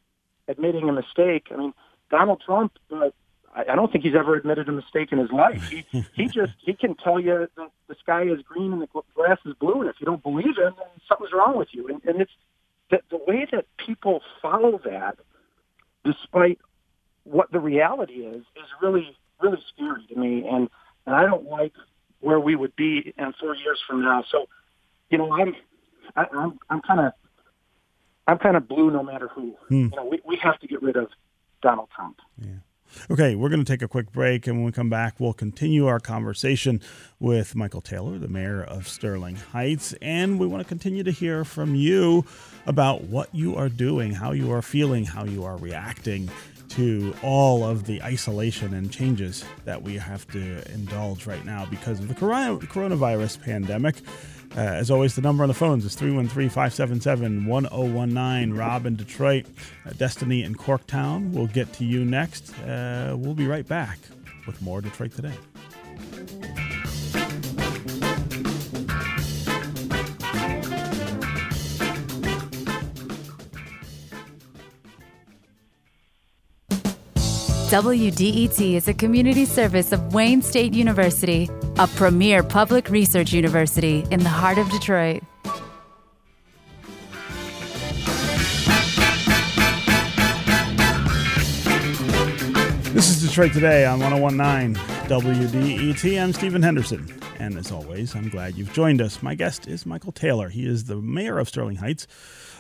admitting 0.48 0.90
a 0.90 0.94
mistake. 0.94 1.48
I 1.52 1.58
mean, 1.58 1.74
Donald 2.10 2.42
Trump. 2.46 2.74
Uh, 2.92 3.10
I, 3.56 3.66
I 3.72 3.76
don't 3.76 3.92
think 3.92 4.04
he's 4.04 4.16
ever 4.16 4.36
admitted 4.36 4.68
a 4.70 4.72
mistake 4.72 5.12
in 5.12 5.20
his 5.20 5.32
life. 5.32 5.70
He 5.70 5.86
he 6.14 6.28
just 6.28 6.54
he 6.60 6.74
can 6.74 6.96
tell 6.96 7.20
you 7.20 7.48
that 7.58 7.70
the 7.88 7.96
sky 8.00 8.24
is 8.24 8.42
green 8.42 8.74
and 8.74 8.82
the 8.82 8.88
grass 9.14 9.40
is 9.46 9.54
blue, 9.60 9.82
and 9.82 9.90
if 9.90 9.96
you 10.00 10.06
don't 10.06 10.24
believe 10.24 10.58
him, 10.58 10.74
then 10.78 10.88
something's 11.08 11.34
wrong 11.34 11.58
with 11.58 11.70
you. 11.72 11.88
And, 11.88 12.02
and 12.06 12.22
it's 12.22 12.32
the, 12.90 13.02
the 13.10 13.18
way 13.18 13.48
that 13.52 13.66
people 13.78 14.22
follow 14.42 14.80
that, 14.86 15.18
despite 16.04 16.60
what 17.24 17.52
the 17.52 17.60
reality 17.60 18.26
is, 18.26 18.42
is 18.56 18.70
really 18.82 19.16
really 19.42 19.62
scary 19.74 20.06
to 20.08 20.16
me. 20.16 20.48
And 20.48 20.70
and 21.06 21.16
I 21.16 21.26
don't 21.26 21.46
like 21.46 21.74
where 22.24 22.40
we 22.40 22.56
would 22.56 22.76
be 22.76 23.14
in 23.18 23.34
four 23.34 23.56
years 23.56 23.82
from 23.86 24.02
now. 24.02 24.24
So, 24.30 24.48
you 25.10 25.18
know, 25.18 25.32
I'm 25.32 25.56
I, 26.16 26.26
I'm 26.34 26.60
I'm 26.70 26.82
kind 26.82 27.02
of 27.02 27.14
I'm 28.28 28.38
kind 28.38 28.56
of 28.56 28.68
blue 28.68 28.90
no 28.90 29.04
matter 29.04 29.28
who. 29.28 29.56
Hmm. 29.68 29.88
You 29.92 29.96
know, 29.96 30.06
we 30.06 30.22
we 30.26 30.38
have 30.38 30.60
to 30.60 30.68
get 30.68 30.82
rid 30.82 30.96
of 30.96 31.10
Donald 31.62 31.90
Trump. 31.96 32.20
Yeah. 32.38 32.48
Okay, 33.10 33.34
we're 33.34 33.50
going 33.50 33.64
to 33.64 33.72
take 33.72 33.82
a 33.82 33.88
quick 33.88 34.12
break, 34.12 34.46
and 34.46 34.58
when 34.58 34.66
we 34.66 34.72
come 34.72 34.90
back, 34.90 35.20
we'll 35.20 35.34
continue 35.34 35.88
our 35.88 36.00
conversation 36.00 36.80
with 37.20 37.56
Michael 37.56 37.82
Taylor, 37.82 38.20
the 38.20 38.28
mayor 38.28 38.62
of 38.62 38.88
Sterling 38.88 39.36
Heights, 39.36 39.96
and 40.00 40.40
we 40.40 40.46
want 40.46 40.62
to 40.62 40.68
continue 40.68 41.04
to 41.04 41.10
hear 41.10 41.44
from 41.44 41.74
you 41.74 42.24
about 42.68 43.06
what 43.06 43.34
you 43.34 43.56
are 43.56 43.68
doing, 43.68 44.14
how 44.14 44.32
you 44.32 44.52
are 44.52 44.62
feeling, 44.62 45.06
how 45.06 45.24
you 45.26 45.44
are 45.44 45.58
reacting 45.58 46.30
to 46.76 47.16
all 47.22 47.64
of 47.64 47.86
the 47.86 48.02
isolation 48.02 48.74
and 48.74 48.92
changes 48.92 49.46
that 49.66 49.82
we 49.82 49.96
have 49.96 50.28
to 50.32 50.64
indulge 50.74 51.28
right 51.28 51.46
now 51.46 51.66
because 51.66 52.00
of 52.00 52.08
the 52.08 52.16
coronavirus 52.16 53.42
pandemic. 53.44 53.98
Uh, 54.56 54.60
as 54.60 54.92
always, 54.92 55.16
the 55.16 55.22
number 55.22 55.44
on 55.44 55.48
the 55.48 55.54
phones 55.54 55.86
is 55.86 55.96
313 55.96 56.50
577 56.50 57.46
1019. 57.46 58.54
Rob 58.54 58.86
in 58.86 58.96
Detroit, 58.96 59.46
uh, 59.86 59.92
Destiny 59.98 60.44
in 60.44 60.56
Corktown. 60.56 61.32
We'll 61.32 61.48
get 61.48 61.74
to 61.74 61.86
you 61.86 62.06
next. 62.06 62.58
Uh, 62.60 63.16
we'll 63.18 63.34
be 63.34 63.48
right 63.48 63.68
back 63.68 64.00
with 64.46 64.62
more 64.62 64.82
Detroit 64.82 65.12
Today. 65.14 65.34
WDET 77.74 78.76
is 78.76 78.88
a 78.88 78.94
community 78.94 79.46
service 79.46 79.92
of 79.92 80.14
Wayne 80.14 80.44
State 80.44 80.76
University, 80.76 81.50
a 81.80 81.88
premier 81.88 82.44
public 82.44 82.88
research 82.88 83.34
university 83.34 84.06
in 84.12 84.20
the 84.20 84.30
heart 84.30 84.60
of 84.60 84.70
Detroit. 84.70 85.24
This 92.94 93.10
is 93.10 93.28
Detroit 93.28 93.54
Today 93.54 93.88
on 93.88 94.00
1019 94.00 94.76
WDET. 95.08 96.22
I'm 96.22 96.32
Stephen 96.32 96.62
Henderson. 96.62 97.12
And 97.40 97.58
as 97.58 97.72
always, 97.72 98.16
I'm 98.16 98.30
glad 98.30 98.56
you've 98.56 98.72
joined 98.72 99.02
us. 99.02 99.24
My 99.24 99.34
guest 99.34 99.68
is 99.68 99.88
Michael 99.88 100.12
Taylor. 100.12 100.50
He 100.50 100.68
is 100.68 100.84
the 100.84 100.98
mayor 100.98 101.40
of 101.40 101.50
Sterling 101.50 101.78
Heights 101.78 102.06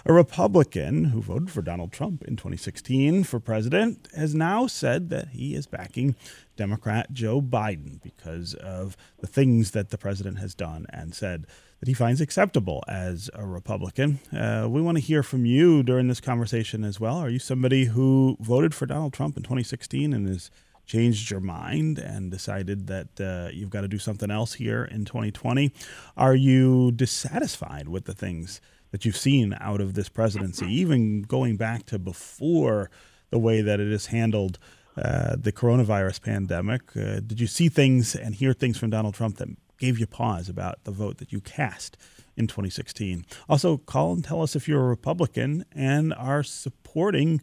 a 0.05 0.13
Republican 0.13 1.05
who 1.05 1.21
voted 1.21 1.49
for 1.49 1.61
Donald 1.61 1.91
Trump 1.91 2.23
in 2.23 2.35
2016 2.35 3.23
for 3.23 3.39
president 3.39 4.09
has 4.15 4.35
now 4.35 4.67
said 4.67 5.09
that 5.09 5.29
he 5.29 5.55
is 5.55 5.65
backing 5.65 6.15
Democrat 6.57 7.13
Joe 7.13 7.41
Biden 7.41 8.01
because 8.01 8.53
of 8.55 8.97
the 9.19 9.27
things 9.27 9.71
that 9.71 9.91
the 9.91 9.97
president 9.97 10.39
has 10.39 10.53
done 10.53 10.85
and 10.89 11.15
said 11.15 11.47
that 11.79 11.87
he 11.87 11.93
finds 11.93 12.19
acceptable 12.19 12.83
as 12.87 13.29
a 13.33 13.45
Republican. 13.45 14.19
Uh, 14.31 14.67
we 14.69 14.81
want 14.81 14.97
to 14.97 15.03
hear 15.03 15.23
from 15.23 15.45
you 15.45 15.83
during 15.83 16.07
this 16.07 16.21
conversation 16.21 16.83
as 16.83 16.99
well. 16.99 17.17
Are 17.17 17.29
you 17.29 17.39
somebody 17.39 17.85
who 17.85 18.37
voted 18.41 18.75
for 18.75 18.85
Donald 18.85 19.13
Trump 19.13 19.37
in 19.37 19.43
2016 19.43 20.13
and 20.13 20.27
has 20.27 20.51
changed 20.85 21.31
your 21.31 21.39
mind 21.39 21.97
and 21.97 22.29
decided 22.29 22.87
that 22.87 23.21
uh, 23.21 23.49
you've 23.53 23.69
got 23.69 23.81
to 23.81 23.87
do 23.87 23.97
something 23.97 24.29
else 24.29 24.55
here 24.55 24.83
in 24.83 25.05
2020? 25.05 25.71
Are 26.17 26.35
you 26.35 26.91
dissatisfied 26.91 27.87
with 27.87 28.03
the 28.03 28.13
things 28.13 28.59
that 28.93 29.05
you've 29.05 29.17
seen 29.17 29.57
out 29.59 29.81
of 29.81 29.95
this 29.95 30.07
presidency, 30.07 30.67
even 30.67 31.23
going 31.23 31.57
back 31.57 31.83
to 31.87 31.97
before 31.97 32.91
the 33.31 33.39
way 33.39 33.59
that 33.59 33.79
it 33.79 33.91
has 33.91 34.05
handled 34.05 34.59
uh, 34.95 35.35
the 35.35 35.51
coronavirus 35.51 36.21
pandemic. 36.21 36.95
Uh, 36.95 37.19
did 37.25 37.39
you 37.39 37.47
see 37.47 37.69
things 37.69 38.13
and 38.13 38.35
hear 38.35 38.53
things 38.53 38.77
from 38.77 38.91
Donald 38.91 39.15
Trump 39.15 39.37
that 39.37 39.47
gave 39.79 39.97
you 39.97 40.05
pause 40.05 40.47
about 40.47 40.83
the 40.83 40.91
vote 40.91 41.17
that 41.17 41.31
you 41.31 41.41
cast 41.41 41.97
in 42.37 42.45
2016? 42.45 43.25
Also, 43.49 43.77
call 43.77 44.13
and 44.13 44.23
tell 44.23 44.43
us 44.43 44.55
if 44.55 44.67
you're 44.67 44.85
a 44.85 44.89
Republican 44.89 45.65
and 45.71 46.13
are 46.13 46.43
supporting 46.43 47.41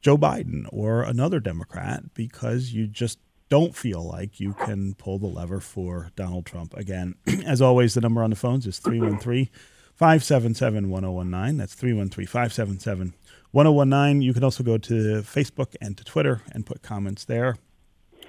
Joe 0.00 0.16
Biden 0.16 0.66
or 0.68 1.02
another 1.02 1.40
Democrat 1.40 2.14
because 2.14 2.72
you 2.72 2.86
just 2.86 3.18
don't 3.48 3.74
feel 3.74 4.06
like 4.06 4.38
you 4.38 4.52
can 4.52 4.94
pull 4.94 5.18
the 5.18 5.26
lever 5.26 5.58
for 5.58 6.12
Donald 6.14 6.46
Trump 6.46 6.74
again. 6.74 7.16
As 7.44 7.60
always, 7.60 7.94
the 7.94 8.00
number 8.00 8.22
on 8.22 8.30
the 8.30 8.36
phones 8.36 8.68
is 8.68 8.78
313- 8.78 9.48
577 9.96 10.90
1019. 10.90 11.56
That's 11.56 11.74
313 11.74 12.26
577 12.26 13.14
1019. 13.50 14.22
You 14.22 14.34
can 14.34 14.44
also 14.44 14.62
go 14.62 14.76
to 14.76 15.22
Facebook 15.22 15.74
and 15.80 15.96
to 15.96 16.04
Twitter 16.04 16.42
and 16.52 16.66
put 16.66 16.82
comments 16.82 17.24
there. 17.24 17.56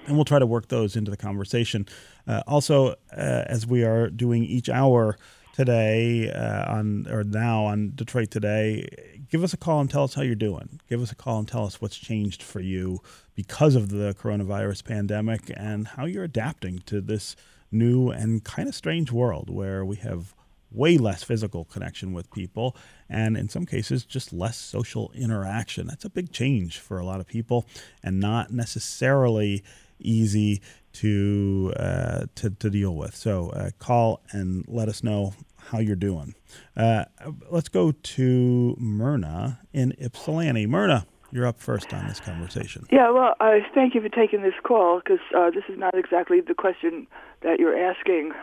And 0.06 0.16
we'll 0.16 0.24
try 0.24 0.38
to 0.38 0.46
work 0.46 0.68
those 0.68 0.96
into 0.96 1.10
the 1.10 1.18
conversation. 1.18 1.86
Uh, 2.26 2.42
also, 2.46 2.92
uh, 2.92 2.94
as 3.12 3.66
we 3.66 3.84
are 3.84 4.08
doing 4.08 4.44
each 4.44 4.70
hour 4.70 5.18
today 5.52 6.30
uh, 6.30 6.72
on 6.72 7.06
or 7.10 7.22
now 7.22 7.66
on 7.66 7.92
Detroit 7.94 8.30
Today, 8.30 8.88
give 9.30 9.44
us 9.44 9.52
a 9.52 9.58
call 9.58 9.80
and 9.80 9.90
tell 9.90 10.04
us 10.04 10.14
how 10.14 10.22
you're 10.22 10.34
doing. 10.34 10.80
Give 10.88 11.02
us 11.02 11.12
a 11.12 11.16
call 11.16 11.40
and 11.40 11.46
tell 11.46 11.66
us 11.66 11.82
what's 11.82 11.98
changed 11.98 12.42
for 12.42 12.60
you 12.60 13.00
because 13.34 13.74
of 13.74 13.90
the 13.90 14.14
coronavirus 14.18 14.84
pandemic 14.84 15.52
and 15.54 15.86
how 15.86 16.06
you're 16.06 16.24
adapting 16.24 16.78
to 16.86 17.02
this 17.02 17.36
new 17.70 18.08
and 18.08 18.42
kind 18.42 18.70
of 18.70 18.74
strange 18.74 19.12
world 19.12 19.50
where 19.50 19.84
we 19.84 19.96
have 19.96 20.34
way 20.70 20.98
less 20.98 21.22
physical 21.22 21.64
connection 21.64 22.12
with 22.12 22.30
people 22.30 22.76
and 23.08 23.36
in 23.36 23.48
some 23.48 23.64
cases 23.64 24.04
just 24.04 24.32
less 24.32 24.56
social 24.56 25.10
interaction. 25.14 25.86
That's 25.86 26.04
a 26.04 26.10
big 26.10 26.32
change 26.32 26.78
for 26.78 26.98
a 26.98 27.04
lot 27.04 27.20
of 27.20 27.26
people 27.26 27.66
and 28.02 28.20
not 28.20 28.52
necessarily 28.52 29.64
easy 29.98 30.60
to 30.92 31.72
uh, 31.76 32.26
to, 32.36 32.50
to 32.50 32.70
deal 32.70 32.94
with. 32.94 33.14
So 33.14 33.50
uh, 33.50 33.70
call 33.78 34.20
and 34.30 34.64
let 34.68 34.88
us 34.88 35.02
know 35.02 35.34
how 35.56 35.78
you're 35.78 35.96
doing. 35.96 36.34
Uh, 36.76 37.04
let's 37.50 37.68
go 37.68 37.92
to 37.92 38.76
myrna 38.78 39.60
in 39.72 39.94
ypsilanti. 39.98 40.66
Myrna 40.66 41.06
you're 41.30 41.46
up 41.46 41.60
first 41.60 41.92
on 41.92 42.06
this 42.08 42.20
conversation. 42.20 42.86
Yeah, 42.90 43.10
well, 43.10 43.34
uh, 43.40 43.58
thank 43.74 43.94
you 43.94 44.00
for 44.00 44.08
taking 44.08 44.42
this 44.42 44.54
call 44.62 45.00
because 45.00 45.20
uh, 45.36 45.50
this 45.50 45.64
is 45.68 45.78
not 45.78 45.94
exactly 45.94 46.40
the 46.40 46.54
question 46.54 47.06
that 47.42 47.58
you're 47.58 47.78
asking. 47.78 48.32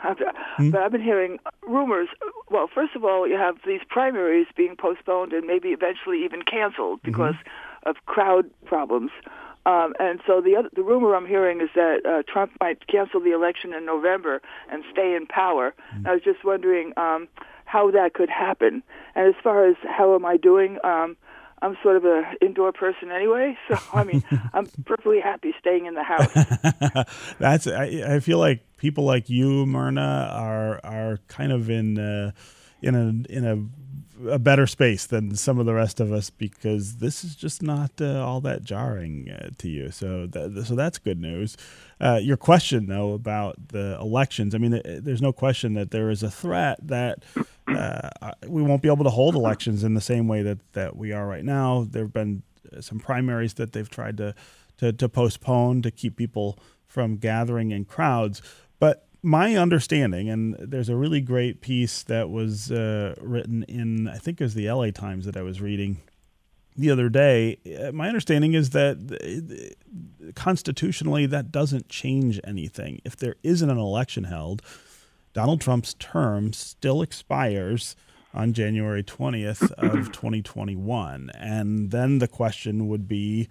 Mm-hmm. 0.56 0.70
But 0.70 0.82
I've 0.82 0.92
been 0.92 1.04
hearing 1.04 1.38
rumors. 1.68 2.08
Well, 2.50 2.70
first 2.74 2.96
of 2.96 3.04
all, 3.04 3.28
you 3.28 3.36
have 3.36 3.56
these 3.66 3.82
primaries 3.90 4.48
being 4.56 4.76
postponed 4.78 5.34
and 5.34 5.46
maybe 5.46 5.70
eventually 5.70 6.24
even 6.24 6.44
canceled 6.44 7.00
mm-hmm. 7.00 7.12
because 7.12 7.34
mm-hmm. 7.34 7.90
of 7.90 7.98
crowd 8.06 8.50
problems. 8.66 9.12
Um, 9.66 9.94
and 10.00 10.22
so 10.26 10.40
the 10.40 10.56
other, 10.56 10.70
the 10.74 10.84
rumor 10.84 11.14
I'm 11.16 11.26
hearing 11.26 11.60
is 11.60 11.70
that 11.76 12.06
uh, 12.06 12.24
Trump 12.32 12.52
might 12.62 12.88
cancel 12.88 13.20
the 13.20 13.32
election 13.34 13.74
in 13.74 13.86
November 13.86 14.42
and 14.72 14.84
stay 14.92 15.16
in 15.16 15.26
power. 15.26 15.74
Mm-hmm. 15.94 16.08
I 16.08 16.14
was 16.14 16.22
just 16.24 16.46
wondering 16.46 16.94
um, 16.96 17.28
how 17.66 17.92
that 17.92 18.14
could 18.14 18.30
happen. 18.30 18.84
And 19.16 19.28
as 19.28 19.36
far 19.44 19.68
as 19.68 19.76
how 19.84 20.16
am 20.16 20.26
I 20.26 20.38
doing, 20.38 20.78
um, 20.84 21.18
I'm 21.62 21.78
sort 21.82 21.96
of 21.96 22.06
an 22.06 22.26
indoor 22.42 22.72
person 22.72 23.12
anyway, 23.12 23.58
so 23.70 23.78
I 23.94 24.04
mean, 24.04 24.24
I'm 24.54 24.68
perfectly 24.86 25.20
happy 25.20 25.54
staying 25.60 25.86
in 25.86 25.94
the 25.94 26.04
house. 26.04 27.06
That's 27.40 27.68
I, 27.68 28.16
I 28.16 28.20
feel 28.20 28.40
like 28.40 28.64
people 28.78 29.06
like 29.06 29.30
you, 29.30 29.66
Myrna, 29.66 30.30
are 30.32 30.82
are 30.84 31.20
kind 31.28 31.52
of 31.52 31.70
in 31.70 31.98
uh, 31.98 32.32
in 32.82 32.96
a 32.96 33.34
in 33.34 33.46
a 33.46 33.56
a 34.30 34.40
better 34.40 34.68
space 34.68 35.06
than 35.06 35.36
some 35.36 35.60
of 35.60 35.66
the 35.66 35.74
rest 35.74 36.00
of 36.00 36.12
us 36.12 36.30
because 36.30 36.98
this 36.98 37.24
is 37.24 37.36
just 37.36 37.62
not 37.62 37.92
uh, 38.00 38.26
all 38.26 38.42
that 38.42 38.64
jarring 38.64 39.30
uh, 39.30 39.50
to 39.58 39.70
you. 39.70 39.92
So, 39.92 40.28
that, 40.28 40.66
so 40.66 40.76
that's 40.76 40.98
good 40.98 41.20
news. 41.20 41.58
Uh, 42.00 42.20
your 42.22 42.38
question, 42.38 42.88
though, 42.88 43.14
about 43.14 43.70
the 43.70 43.98
elections. 44.00 44.56
I 44.56 44.58
mean, 44.58 44.82
there's 44.86 45.22
no 45.22 45.34
question 45.34 45.74
that 45.74 45.92
there 45.92 46.10
is 46.10 46.24
a 46.24 46.32
threat 46.32 46.80
that 46.82 47.24
uh, 47.68 48.10
we 48.48 48.62
won't 48.62 48.82
be 48.82 48.90
able 48.90 49.04
to 49.04 49.10
hold 49.10 49.36
elections 49.36 49.84
in 49.84 49.94
the 49.94 50.02
same 50.02 50.28
way 50.28 50.42
that 50.42 50.60
that 50.74 50.96
we 50.96 51.12
are 51.12 51.28
right 51.28 51.46
now. 51.46 51.86
There 51.90 52.04
have 52.04 52.14
been 52.14 52.44
some 52.80 53.00
primaries 53.00 53.56
that 53.56 53.74
they've 53.74 53.90
tried 53.90 54.18
to 54.18 54.36
to, 54.78 54.92
to 54.92 55.08
postpone 55.08 55.82
to 55.84 55.92
keep 55.92 56.18
people 56.18 56.60
from 56.88 57.18
gathering 57.18 57.72
in 57.72 57.86
crowds, 57.86 58.42
but 58.80 59.05
my 59.26 59.56
understanding, 59.56 60.30
and 60.30 60.56
there's 60.60 60.88
a 60.88 60.96
really 60.96 61.20
great 61.20 61.60
piece 61.60 62.04
that 62.04 62.30
was 62.30 62.72
uh, 62.72 63.16
written 63.20 63.64
in, 63.64 64.08
I 64.08 64.18
think 64.18 64.40
it 64.40 64.44
was 64.44 64.54
the 64.54 64.70
LA 64.70 64.92
Times 64.92 65.26
that 65.26 65.36
I 65.36 65.42
was 65.42 65.60
reading 65.60 65.98
the 66.78 66.92
other 66.92 67.10
day. 67.10 67.58
Uh, 67.66 67.92
my 67.92 68.08
understanding 68.08 68.54
is 68.54 68.70
that 68.70 69.76
constitutionally 70.36 71.26
that 71.26 71.52
doesn't 71.52 71.90
change 71.90 72.40
anything. 72.44 73.02
If 73.04 73.16
there 73.16 73.36
isn't 73.42 73.70
an 73.70 73.80
election 73.80 74.26
held, 74.26 74.62
Donald 75.34 75.60
Trump's 75.60 75.96
term 75.96 76.54
still 76.54 77.02
expires 77.02 77.96
on 78.32 78.54
January 78.54 79.02
20th 79.02 79.72
of 79.72 80.12
2021. 80.12 81.32
And 81.34 81.90
then 81.90 82.20
the 82.20 82.28
question 82.28 82.88
would 82.90 83.08
be 83.08 83.48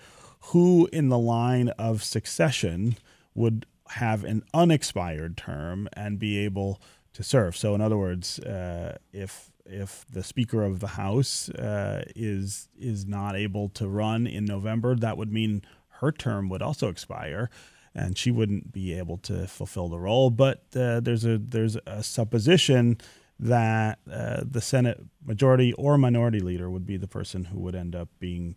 who 0.48 0.88
in 0.92 1.08
the 1.08 1.18
line 1.18 1.70
of 1.70 2.04
succession 2.04 2.96
would 3.34 3.66
have 3.90 4.24
an 4.24 4.42
unexpired 4.52 5.36
term 5.36 5.88
and 5.92 6.18
be 6.18 6.38
able 6.38 6.80
to 7.12 7.22
serve. 7.22 7.56
So, 7.56 7.74
in 7.74 7.80
other 7.80 7.96
words, 7.96 8.38
uh, 8.40 8.98
if 9.12 9.50
if 9.66 10.04
the 10.10 10.22
Speaker 10.22 10.62
of 10.62 10.80
the 10.80 10.88
House 10.88 11.48
uh, 11.50 12.04
is 12.14 12.68
is 12.78 13.06
not 13.06 13.36
able 13.36 13.68
to 13.70 13.88
run 13.88 14.26
in 14.26 14.44
November, 14.44 14.94
that 14.96 15.16
would 15.16 15.32
mean 15.32 15.62
her 16.00 16.12
term 16.12 16.48
would 16.48 16.62
also 16.62 16.88
expire, 16.88 17.50
and 17.94 18.18
she 18.18 18.30
wouldn't 18.30 18.72
be 18.72 18.92
able 18.92 19.16
to 19.18 19.46
fulfill 19.46 19.88
the 19.88 19.98
role. 19.98 20.30
But 20.30 20.64
uh, 20.76 21.00
there's 21.00 21.24
a 21.24 21.38
there's 21.38 21.76
a 21.86 22.02
supposition 22.02 22.98
that 23.38 23.98
uh, 24.10 24.42
the 24.48 24.60
Senate 24.60 25.00
majority 25.24 25.72
or 25.74 25.98
minority 25.98 26.40
leader 26.40 26.70
would 26.70 26.86
be 26.86 26.96
the 26.96 27.08
person 27.08 27.44
who 27.46 27.58
would 27.60 27.74
end 27.74 27.96
up 27.96 28.08
being 28.18 28.54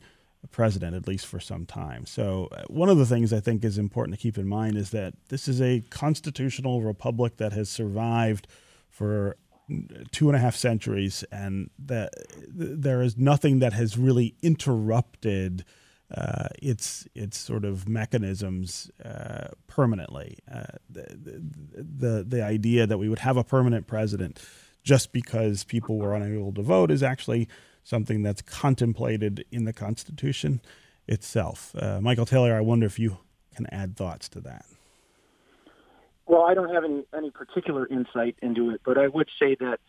president, 0.52 0.96
at 0.96 1.08
least 1.08 1.26
for 1.26 1.40
some 1.40 1.66
time. 1.66 2.06
So, 2.06 2.48
uh, 2.52 2.64
one 2.68 2.90
of 2.90 2.98
the 2.98 3.06
things 3.06 3.34
I 3.34 3.40
think 3.40 3.64
is 3.64 3.78
important 3.78 4.18
to 4.18 4.22
keep 4.22 4.38
in 4.38 4.48
mind 4.48 4.78
is 4.78 4.92
that 4.92 5.14
this 5.30 5.48
is 5.48 5.62
a 5.62 5.82
constitutional 5.90 6.82
republic 6.82 7.38
that 7.38 7.54
has 7.54 7.70
survived 7.70 8.48
for 8.90 9.38
two 10.12 10.30
and 10.30 10.36
a 10.36 10.40
half 10.40 10.56
centuries, 10.56 11.24
and 11.32 11.70
that 11.78 12.14
there 12.48 13.02
is 13.02 13.18
nothing 13.18 13.60
that 13.60 13.74
has 13.74 13.98
really 13.98 14.36
interrupted 14.42 15.66
uh, 16.16 16.48
its 16.62 17.08
its 17.16 17.38
sort 17.38 17.66
of 17.66 17.88
mechanisms 17.90 18.90
uh, 19.04 19.50
permanently. 19.68 20.38
Uh, 20.52 20.64
the, 20.90 21.06
the 21.76 22.26
the 22.28 22.42
idea 22.42 22.88
that 22.88 22.98
we 22.98 23.10
would 23.10 23.20
have 23.20 23.38
a 23.38 23.44
permanent 23.44 23.88
president 23.88 24.40
just 24.84 25.12
because 25.12 25.66
people 25.66 25.98
were 25.98 26.16
unable 26.16 26.54
to 26.54 26.62
vote 26.62 26.92
is 26.92 27.04
actually 27.04 27.50
something 27.88 28.22
that's 28.22 28.42
contemplated 28.42 29.46
in 29.50 29.64
the 29.64 29.72
Constitution 29.72 30.60
itself. 31.08 31.74
Uh, 31.80 32.02
Michael 32.02 32.26
Taylor, 32.26 32.54
I 32.54 32.60
wonder 32.60 32.86
if 32.86 33.00
you 33.00 33.20
can 33.56 33.66
add 33.72 33.96
thoughts 33.96 34.28
to 34.30 34.42
that. 34.42 34.66
Well, 36.26 36.44
I 36.44 36.54
don't 36.54 36.74
have 36.74 36.84
any, 36.84 37.06
any 37.16 37.32
particular 37.32 37.88
insight 37.88 38.36
into 38.42 38.72
it, 38.72 38.82
but 38.84 38.98
I 38.98 39.08
would 39.08 39.30
say 39.40 39.56
that 39.62 39.80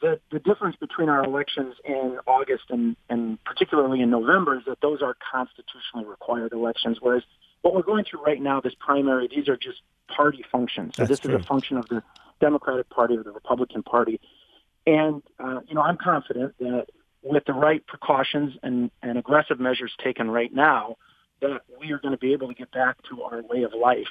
the, 0.00 0.18
the 0.32 0.38
difference 0.38 0.76
between 0.76 1.10
our 1.10 1.22
elections 1.22 1.74
in 1.84 2.18
August 2.26 2.64
and, 2.70 2.96
and 3.10 3.38
particularly 3.44 4.00
in 4.00 4.08
November 4.08 4.56
is 4.56 4.64
that 4.66 4.78
those 4.80 5.02
are 5.02 5.14
constitutionally 5.30 6.06
required 6.06 6.54
elections, 6.54 6.96
whereas 7.02 7.24
what 7.60 7.74
we're 7.74 7.82
going 7.82 8.06
through 8.10 8.24
right 8.24 8.40
now, 8.40 8.62
this 8.62 8.74
primary, 8.80 9.28
these 9.28 9.48
are 9.50 9.56
just 9.58 9.82
party 10.08 10.42
functions. 10.50 10.96
So 10.96 11.02
That's 11.02 11.10
this 11.10 11.20
true. 11.20 11.36
is 11.36 11.44
a 11.44 11.46
function 11.46 11.76
of 11.76 11.86
the 11.88 12.02
Democratic 12.40 12.88
Party 12.88 13.18
or 13.18 13.22
the 13.22 13.32
Republican 13.32 13.82
Party. 13.82 14.18
And, 14.86 15.22
uh, 15.38 15.60
you 15.68 15.74
know, 15.74 15.82
I'm 15.82 15.98
confident 15.98 16.54
that 16.58 16.86
with 17.24 17.44
the 17.46 17.52
right 17.52 17.84
precautions 17.86 18.54
and, 18.62 18.90
and 19.02 19.18
aggressive 19.18 19.58
measures 19.58 19.92
taken 20.02 20.30
right 20.30 20.52
now, 20.52 20.96
that 21.40 21.62
we 21.80 21.90
are 21.90 21.98
going 21.98 22.12
to 22.12 22.18
be 22.18 22.32
able 22.32 22.48
to 22.48 22.54
get 22.54 22.70
back 22.70 22.96
to 23.10 23.22
our 23.22 23.42
way 23.42 23.62
of 23.62 23.72
life 23.72 24.08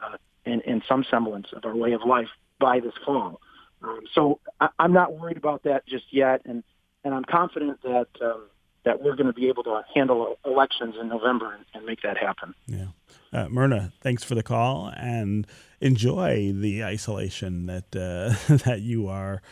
uh, 0.00 0.16
in, 0.44 0.60
in 0.60 0.82
some 0.88 1.04
semblance 1.10 1.48
of 1.52 1.64
our 1.64 1.74
way 1.74 1.92
of 1.92 2.02
life 2.06 2.28
by 2.58 2.80
this 2.80 2.94
fall. 3.04 3.40
Um, 3.82 4.00
so 4.14 4.40
I, 4.60 4.68
I'm 4.78 4.92
not 4.92 5.18
worried 5.18 5.36
about 5.36 5.64
that 5.64 5.86
just 5.86 6.04
yet, 6.10 6.42
and, 6.44 6.62
and 7.02 7.14
I'm 7.14 7.24
confident 7.24 7.82
that 7.82 8.08
um, 8.20 8.42
that 8.84 9.02
we're 9.02 9.14
going 9.14 9.26
to 9.26 9.32
be 9.32 9.48
able 9.48 9.62
to 9.64 9.82
handle 9.94 10.38
elections 10.44 10.94
in 10.98 11.08
November 11.08 11.52
and, 11.52 11.64
and 11.74 11.84
make 11.84 12.02
that 12.02 12.16
happen. 12.16 12.54
Yeah. 12.66 12.86
Uh, 13.32 13.48
Myrna, 13.48 13.92
thanks 14.00 14.24
for 14.24 14.34
the 14.34 14.42
call 14.42 14.90
and 14.96 15.46
enjoy 15.80 16.52
the 16.52 16.82
isolation 16.84 17.66
that 17.66 17.94
uh, 17.94 18.54
that 18.64 18.80
you 18.80 19.06
are 19.08 19.42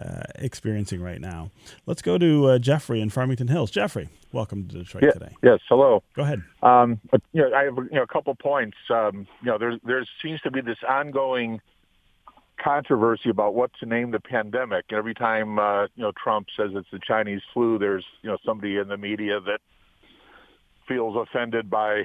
uh, 0.00 0.22
experiencing 0.36 1.00
right 1.00 1.20
now. 1.20 1.50
Let's 1.86 2.02
go 2.02 2.18
to 2.18 2.46
uh, 2.46 2.58
Jeffrey 2.58 3.00
in 3.00 3.10
Farmington 3.10 3.48
Hills. 3.48 3.70
Jeffrey, 3.70 4.08
welcome 4.32 4.68
to 4.68 4.78
Detroit 4.78 5.04
Yeah, 5.04 5.10
today. 5.12 5.36
Yes, 5.42 5.60
hello. 5.68 6.02
Go 6.14 6.22
ahead. 6.22 6.42
Um, 6.62 7.00
but, 7.10 7.20
you 7.32 7.42
know, 7.42 7.54
I 7.54 7.64
have 7.64 7.76
you 7.76 7.88
know 7.92 8.02
a 8.02 8.06
couple 8.06 8.34
points. 8.34 8.76
Um, 8.90 9.26
you 9.40 9.46
know, 9.46 9.58
there 9.58 9.78
there 9.84 10.04
seems 10.22 10.40
to 10.42 10.50
be 10.50 10.60
this 10.60 10.78
ongoing 10.88 11.60
controversy 12.62 13.30
about 13.30 13.54
what 13.54 13.70
to 13.80 13.86
name 13.86 14.10
the 14.10 14.20
pandemic. 14.20 14.86
And 14.90 14.98
Every 14.98 15.14
time 15.14 15.58
uh, 15.58 15.84
you 15.94 16.02
know 16.02 16.12
Trump 16.22 16.48
says 16.56 16.70
it's 16.74 16.88
the 16.92 17.00
Chinese 17.04 17.42
flu, 17.52 17.78
there's 17.78 18.04
you 18.22 18.30
know 18.30 18.38
somebody 18.44 18.76
in 18.76 18.88
the 18.88 18.96
media 18.96 19.40
that 19.40 19.60
feels 20.86 21.16
offended 21.16 21.70
by 21.70 21.96
you 21.96 22.04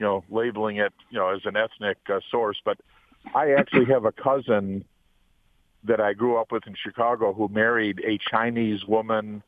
know 0.00 0.24
labeling 0.30 0.76
it 0.76 0.92
you 1.10 1.18
know 1.18 1.28
as 1.28 1.40
an 1.44 1.56
ethnic 1.56 1.98
uh, 2.08 2.20
source. 2.30 2.60
But 2.64 2.78
I 3.34 3.52
actually 3.52 3.86
have 3.86 4.04
a 4.04 4.12
cousin 4.12 4.84
that 5.84 6.00
I 6.00 6.12
grew 6.12 6.38
up 6.38 6.52
with 6.52 6.66
in 6.66 6.74
Chicago 6.74 7.32
who 7.32 7.48
married 7.48 8.00
a 8.04 8.18
Chinese 8.18 8.84
woman 8.84 9.42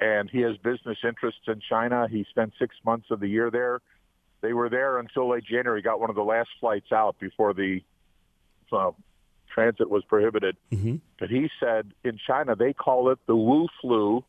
and 0.00 0.30
he 0.30 0.40
has 0.40 0.56
business 0.58 0.98
interests 1.04 1.42
in 1.46 1.60
China. 1.60 2.06
He 2.08 2.24
spent 2.30 2.52
six 2.58 2.76
months 2.84 3.10
of 3.10 3.20
the 3.20 3.28
year 3.28 3.50
there. 3.50 3.80
They 4.40 4.52
were 4.52 4.68
there 4.68 4.98
until 4.98 5.30
late 5.30 5.44
January. 5.44 5.82
Got 5.82 6.00
one 6.00 6.10
of 6.10 6.16
the 6.16 6.22
last 6.22 6.50
flights 6.60 6.92
out 6.92 7.18
before 7.18 7.52
the 7.52 7.82
uh, 8.70 8.92
transit 9.52 9.90
was 9.90 10.04
prohibited. 10.04 10.56
Mm-hmm. 10.72 10.96
But 11.18 11.30
he 11.30 11.50
said 11.58 11.92
in 12.04 12.18
China 12.24 12.54
they 12.54 12.72
call 12.72 13.10
it 13.10 13.18
the 13.26 13.34
Wu 13.34 13.66
flu, 13.80 14.24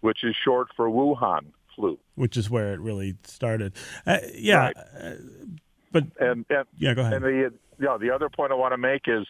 which 0.00 0.22
is 0.22 0.36
short 0.36 0.68
for 0.76 0.88
Wuhan 0.88 1.46
flu. 1.74 1.98
Which 2.14 2.36
is 2.36 2.48
where 2.48 2.72
it 2.72 2.80
really 2.80 3.16
started. 3.24 3.72
Uh, 4.06 4.18
yeah. 4.34 4.56
Right. 4.56 4.76
Uh, 5.00 5.10
but 5.90 6.04
And, 6.20 6.46
and 6.48 6.66
yeah, 6.78 6.94
go 6.94 7.00
ahead. 7.00 7.14
And 7.14 7.24
the 7.24 7.52
you 7.78 7.86
know, 7.86 7.98
the 7.98 8.10
other 8.10 8.28
point 8.28 8.52
I 8.52 8.54
want 8.54 8.72
to 8.72 8.78
make 8.78 9.08
is 9.08 9.26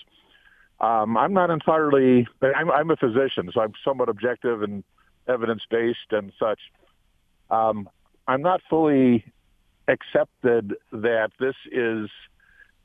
um, 0.83 1.17
I'm 1.17 1.33
not 1.33 1.51
entirely. 1.51 2.27
I'm, 2.43 2.71
I'm 2.71 2.91
a 2.91 2.97
physician, 2.97 3.51
so 3.55 3.61
I'm 3.61 3.73
somewhat 3.85 4.09
objective 4.09 4.63
and 4.63 4.83
evidence 5.29 5.63
based 5.71 6.11
and 6.11 6.33
such. 6.39 6.59
Um, 7.51 7.89
I'm 8.27 8.43
not 8.43 8.61
fully 8.69 9.25
accepted 9.89 10.75
that 10.93 11.31
this 11.39 11.55
is 11.71 12.11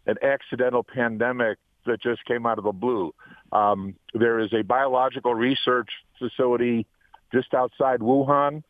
an 0.05 0.15
accidental 0.21 0.83
pandemic 0.83 1.57
that 1.85 2.01
just 2.01 2.23
came 2.25 2.45
out 2.45 2.57
of 2.59 2.63
the 2.65 2.71
blue. 2.71 3.13
Um, 3.51 3.95
there 4.13 4.39
is 4.39 4.53
a 4.53 4.61
biological 4.61 5.33
research 5.33 5.89
facility 6.19 6.85
just 7.33 7.53
outside 7.53 7.99
Wuhan, 7.99 8.63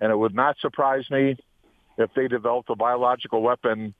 and 0.00 0.12
it 0.12 0.16
would 0.16 0.34
not 0.34 0.56
surprise 0.60 1.04
me 1.10 1.36
if 1.96 2.10
they 2.14 2.28
developed 2.28 2.68
a 2.70 2.76
biological 2.76 3.40
weapon 3.40 3.94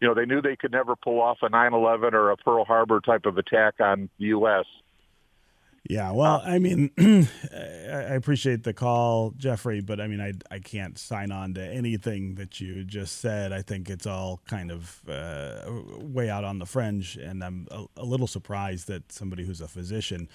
you 0.00 0.08
know, 0.08 0.14
they 0.14 0.26
knew 0.26 0.42
they 0.42 0.56
could 0.56 0.72
never 0.72 0.96
pull 0.96 1.20
off 1.20 1.38
a 1.42 1.48
9/11 1.48 2.12
or 2.12 2.30
a 2.30 2.36
Pearl 2.36 2.64
Harbor 2.64 3.00
type 3.00 3.26
of 3.26 3.38
attack 3.38 3.74
on 3.80 4.08
the 4.18 4.26
U.S. 4.26 4.66
Yeah, 5.88 6.12
well, 6.12 6.40
I 6.42 6.58
mean, 6.58 6.90
I 7.52 8.14
appreciate 8.14 8.62
the 8.62 8.72
call, 8.72 9.32
Jeffrey, 9.36 9.82
but 9.82 10.00
I 10.00 10.06
mean, 10.06 10.20
I, 10.20 10.32
I 10.50 10.58
can't 10.58 10.96
sign 10.96 11.30
on 11.30 11.52
to 11.54 11.62
anything 11.62 12.36
that 12.36 12.58
you 12.58 12.84
just 12.84 13.20
said. 13.20 13.52
I 13.52 13.60
think 13.60 13.90
it's 13.90 14.06
all 14.06 14.40
kind 14.46 14.70
of 14.70 15.02
uh, 15.06 15.70
way 16.00 16.30
out 16.30 16.42
on 16.42 16.58
the 16.58 16.64
fringe, 16.64 17.18
and 17.18 17.44
I'm 17.44 17.68
a, 17.70 17.84
a 17.98 18.04
little 18.04 18.26
surprised 18.26 18.88
that 18.88 19.12
somebody 19.12 19.44
who's 19.44 19.60
a 19.60 19.68
physician 19.68 20.28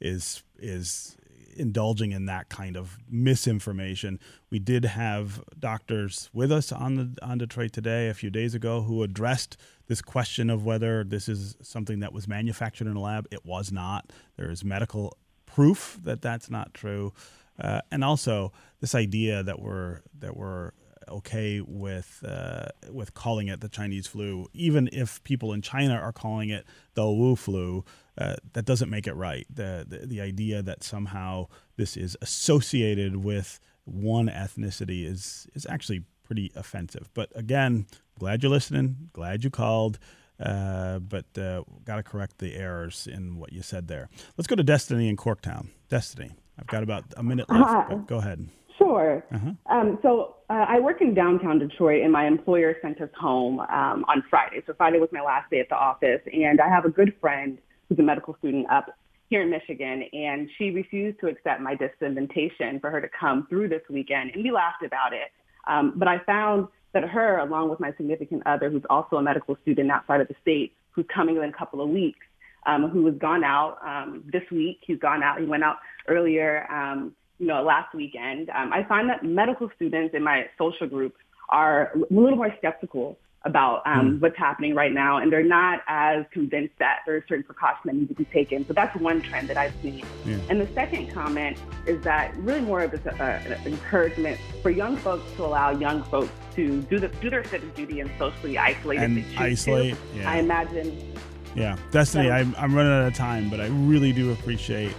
is 0.00 0.44
is 0.56 1.16
indulging 1.56 2.12
in 2.12 2.26
that 2.26 2.48
kind 2.48 2.76
of 2.76 2.98
misinformation. 3.08 4.18
We 4.50 4.58
did 4.58 4.84
have 4.84 5.42
doctors 5.58 6.30
with 6.32 6.52
us 6.52 6.72
on 6.72 6.94
the 6.96 7.14
on 7.22 7.38
Detroit 7.38 7.72
today 7.72 8.08
a 8.08 8.14
few 8.14 8.30
days 8.30 8.54
ago 8.54 8.82
who 8.82 9.02
addressed 9.02 9.56
this 9.86 10.02
question 10.02 10.50
of 10.50 10.64
whether 10.64 11.04
this 11.04 11.28
is 11.28 11.56
something 11.62 12.00
that 12.00 12.12
was 12.12 12.26
manufactured 12.26 12.86
in 12.86 12.96
a 12.96 13.00
lab. 13.00 13.26
It 13.30 13.44
was 13.44 13.72
not. 13.72 14.12
There 14.36 14.50
is 14.50 14.64
medical 14.64 15.16
proof 15.46 15.98
that 16.02 16.22
that's 16.22 16.50
not 16.50 16.72
true, 16.74 17.12
uh, 17.60 17.80
and 17.90 18.02
also 18.02 18.52
this 18.80 18.94
idea 18.94 19.42
that 19.42 19.60
we're 19.60 20.00
that 20.18 20.36
we're 20.36 20.72
okay 21.08 21.60
with 21.60 22.24
uh, 22.26 22.66
with 22.90 23.14
calling 23.14 23.48
it 23.48 23.60
the 23.60 23.68
Chinese 23.68 24.06
flu, 24.06 24.46
even 24.52 24.88
if 24.92 25.22
people 25.24 25.52
in 25.52 25.62
China 25.62 25.94
are 25.94 26.12
calling 26.12 26.50
it 26.50 26.64
the 26.94 27.06
Wu 27.06 27.36
flu. 27.36 27.84
Uh, 28.18 28.36
that 28.52 28.64
doesn't 28.64 28.90
make 28.90 29.06
it 29.06 29.14
right. 29.14 29.46
The, 29.48 29.86
the 29.88 30.06
the 30.06 30.20
idea 30.20 30.62
that 30.62 30.84
somehow 30.84 31.48
this 31.76 31.96
is 31.96 32.16
associated 32.20 33.16
with 33.16 33.58
one 33.84 34.28
ethnicity 34.28 35.04
is 35.06 35.46
is 35.54 35.66
actually 35.68 36.04
pretty 36.22 36.52
offensive. 36.54 37.08
But 37.14 37.30
again, 37.34 37.86
glad 38.18 38.42
you're 38.42 38.50
listening. 38.50 39.10
Glad 39.12 39.44
you 39.44 39.50
called. 39.50 39.98
Uh, 40.40 40.98
but 40.98 41.26
uh, 41.38 41.62
got 41.84 41.96
to 41.96 42.02
correct 42.02 42.38
the 42.38 42.54
errors 42.54 43.06
in 43.06 43.36
what 43.36 43.52
you 43.52 43.62
said 43.62 43.86
there. 43.86 44.08
Let's 44.36 44.48
go 44.48 44.56
to 44.56 44.62
Destiny 44.64 45.08
in 45.08 45.16
Corktown. 45.16 45.68
Destiny, 45.88 46.32
I've 46.58 46.66
got 46.66 46.82
about 46.82 47.04
a 47.16 47.22
minute 47.22 47.48
left. 47.48 48.06
Go 48.06 48.16
ahead. 48.16 48.48
Sure. 48.76 49.24
Uh-huh. 49.32 49.52
Um, 49.66 49.98
so 50.02 50.36
uh, 50.50 50.64
I 50.68 50.80
work 50.80 51.00
in 51.00 51.14
downtown 51.14 51.58
Detroit, 51.58 52.02
and 52.02 52.10
my 52.10 52.26
employer 52.26 52.74
sent 52.82 53.00
us 53.00 53.10
home 53.18 53.60
um, 53.60 54.04
on 54.08 54.24
Friday. 54.28 54.62
So 54.66 54.74
Friday 54.74 54.98
was 54.98 55.10
my 55.12 55.20
last 55.20 55.50
day 55.50 55.60
at 55.60 55.68
the 55.68 55.76
office, 55.76 56.20
and 56.32 56.60
I 56.60 56.68
have 56.68 56.84
a 56.84 56.90
good 56.90 57.14
friend 57.20 57.58
who's 57.92 57.98
a 57.98 58.06
medical 58.06 58.34
student 58.38 58.66
up 58.70 58.86
here 59.28 59.42
in 59.42 59.50
Michigan, 59.50 60.04
and 60.12 60.48
she 60.56 60.70
refused 60.70 61.20
to 61.20 61.26
accept 61.26 61.60
my 61.60 61.76
invitation 62.00 62.80
for 62.80 62.90
her 62.90 63.00
to 63.00 63.08
come 63.18 63.46
through 63.48 63.68
this 63.68 63.82
weekend, 63.90 64.30
and 64.34 64.42
we 64.42 64.50
laughed 64.50 64.82
about 64.84 65.12
it. 65.12 65.30
Um, 65.66 65.92
but 65.96 66.08
I 66.08 66.18
found 66.24 66.68
that 66.94 67.04
her, 67.04 67.38
along 67.38 67.70
with 67.70 67.80
my 67.80 67.92
significant 67.96 68.42
other, 68.46 68.70
who's 68.70 68.82
also 68.90 69.16
a 69.16 69.22
medical 69.22 69.56
student 69.62 69.90
outside 69.90 70.20
of 70.20 70.28
the 70.28 70.34
state, 70.40 70.72
who's 70.90 71.06
coming 71.14 71.36
in 71.36 71.44
a 71.44 71.52
couple 71.52 71.80
of 71.80 71.88
weeks, 71.88 72.26
um, 72.66 72.88
who 72.88 73.06
has 73.06 73.14
gone 73.16 73.44
out 73.44 73.78
um, 73.84 74.22
this 74.30 74.42
week. 74.50 74.78
He's 74.86 74.98
gone 74.98 75.22
out. 75.22 75.40
He 75.40 75.46
went 75.46 75.64
out 75.64 75.76
earlier, 76.08 76.66
um, 76.70 77.14
you 77.38 77.46
know, 77.46 77.62
last 77.62 77.94
weekend. 77.94 78.50
Um, 78.50 78.72
I 78.72 78.84
find 78.84 79.08
that 79.10 79.24
medical 79.24 79.70
students 79.76 80.14
in 80.14 80.22
my 80.22 80.46
social 80.58 80.86
group 80.86 81.14
are 81.52 81.92
a 81.94 82.14
little 82.14 82.36
more 82.36 82.52
skeptical 82.58 83.18
about 83.44 83.82
um, 83.86 84.20
what's 84.20 84.36
happening 84.38 84.72
right 84.74 84.92
now, 84.92 85.18
and 85.18 85.32
they're 85.32 85.42
not 85.42 85.80
as 85.88 86.24
convinced 86.30 86.74
that 86.78 87.00
there 87.04 87.16
are 87.16 87.24
certain 87.28 87.42
precautions 87.42 87.82
that 87.84 87.94
need 87.94 88.08
to 88.08 88.14
be 88.14 88.24
taken. 88.26 88.64
So 88.66 88.72
that's 88.72 88.96
one 88.96 89.20
trend 89.20 89.48
that 89.48 89.56
I've 89.56 89.74
seen. 89.82 90.04
Yeah. 90.24 90.38
And 90.48 90.60
the 90.60 90.68
second 90.74 91.12
comment 91.12 91.58
is 91.86 92.02
that 92.04 92.36
really 92.36 92.60
more 92.60 92.82
of 92.82 92.94
uh, 92.94 93.38
encouragement 93.66 94.38
for 94.62 94.70
young 94.70 94.96
folks 94.96 95.30
to 95.36 95.44
allow 95.44 95.70
young 95.70 96.04
folks 96.04 96.30
to 96.54 96.82
do 96.82 97.00
the 97.00 97.08
do 97.08 97.30
their 97.30 97.44
civic 97.44 97.74
duty 97.74 98.00
and 98.00 98.10
socially 98.16 98.58
isolate 98.58 99.00
And 99.00 99.24
isolate, 99.36 99.96
yeah. 100.14 100.30
I 100.30 100.36
imagine 100.36 101.14
Yeah, 101.56 101.76
Destiny, 101.90 102.28
So- 102.28 102.32
I'm, 102.34 102.54
I'm 102.56 102.74
running 102.74 102.92
out 102.92 103.08
of 103.08 103.14
time, 103.14 103.50
but 103.50 103.60
I 103.60 103.66
really 103.66 104.12
do 104.12 104.30
appreciate 104.32 104.94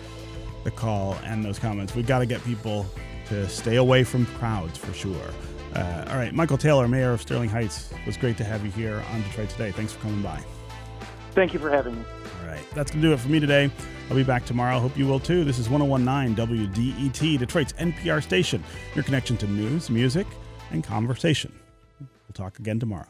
the 0.65 0.71
call 0.71 1.17
and 1.23 1.43
those 1.45 1.59
comments. 1.59 1.95
We've 1.95 2.07
got 2.07 2.19
to 2.19 2.25
get 2.25 2.43
people 2.43 2.85
to 3.27 3.47
stay 3.47 3.77
away 3.77 4.03
from 4.03 4.25
crowds 4.25 4.77
for 4.77 4.93
sure. 4.93 5.29
Uh, 5.75 6.05
all 6.09 6.17
right, 6.17 6.33
Michael 6.33 6.57
Taylor, 6.57 6.87
Mayor 6.87 7.13
of 7.13 7.21
Sterling 7.21 7.49
Heights, 7.49 7.91
it 7.91 8.05
was 8.05 8.17
great 8.17 8.37
to 8.37 8.43
have 8.43 8.63
you 8.63 8.71
here 8.71 9.03
on 9.11 9.23
Detroit 9.23 9.49
Today. 9.49 9.71
Thanks 9.71 9.91
for 9.93 10.01
coming 10.01 10.21
by. 10.21 10.39
Thank 11.31 11.53
you 11.53 11.59
for 11.59 11.71
having 11.71 11.95
me. 11.95 12.05
All 12.41 12.47
right, 12.47 12.63
that's 12.75 12.91
going 12.91 13.01
to 13.01 13.07
do 13.07 13.13
it 13.13 13.19
for 13.19 13.29
me 13.29 13.39
today. 13.39 13.71
I'll 14.09 14.15
be 14.15 14.23
back 14.23 14.45
tomorrow. 14.45 14.79
Hope 14.79 14.95
you 14.95 15.07
will 15.07 15.19
too. 15.19 15.43
This 15.43 15.57
is 15.57 15.69
1019 15.69 16.35
WDET, 16.35 17.39
Detroit's 17.39 17.73
NPR 17.73 18.21
station, 18.21 18.63
your 18.93 19.03
connection 19.03 19.35
to 19.37 19.47
news, 19.47 19.89
music, 19.89 20.27
and 20.71 20.83
conversation. 20.83 21.51
We'll 21.99 22.33
talk 22.33 22.59
again 22.59 22.79
tomorrow. 22.79 23.07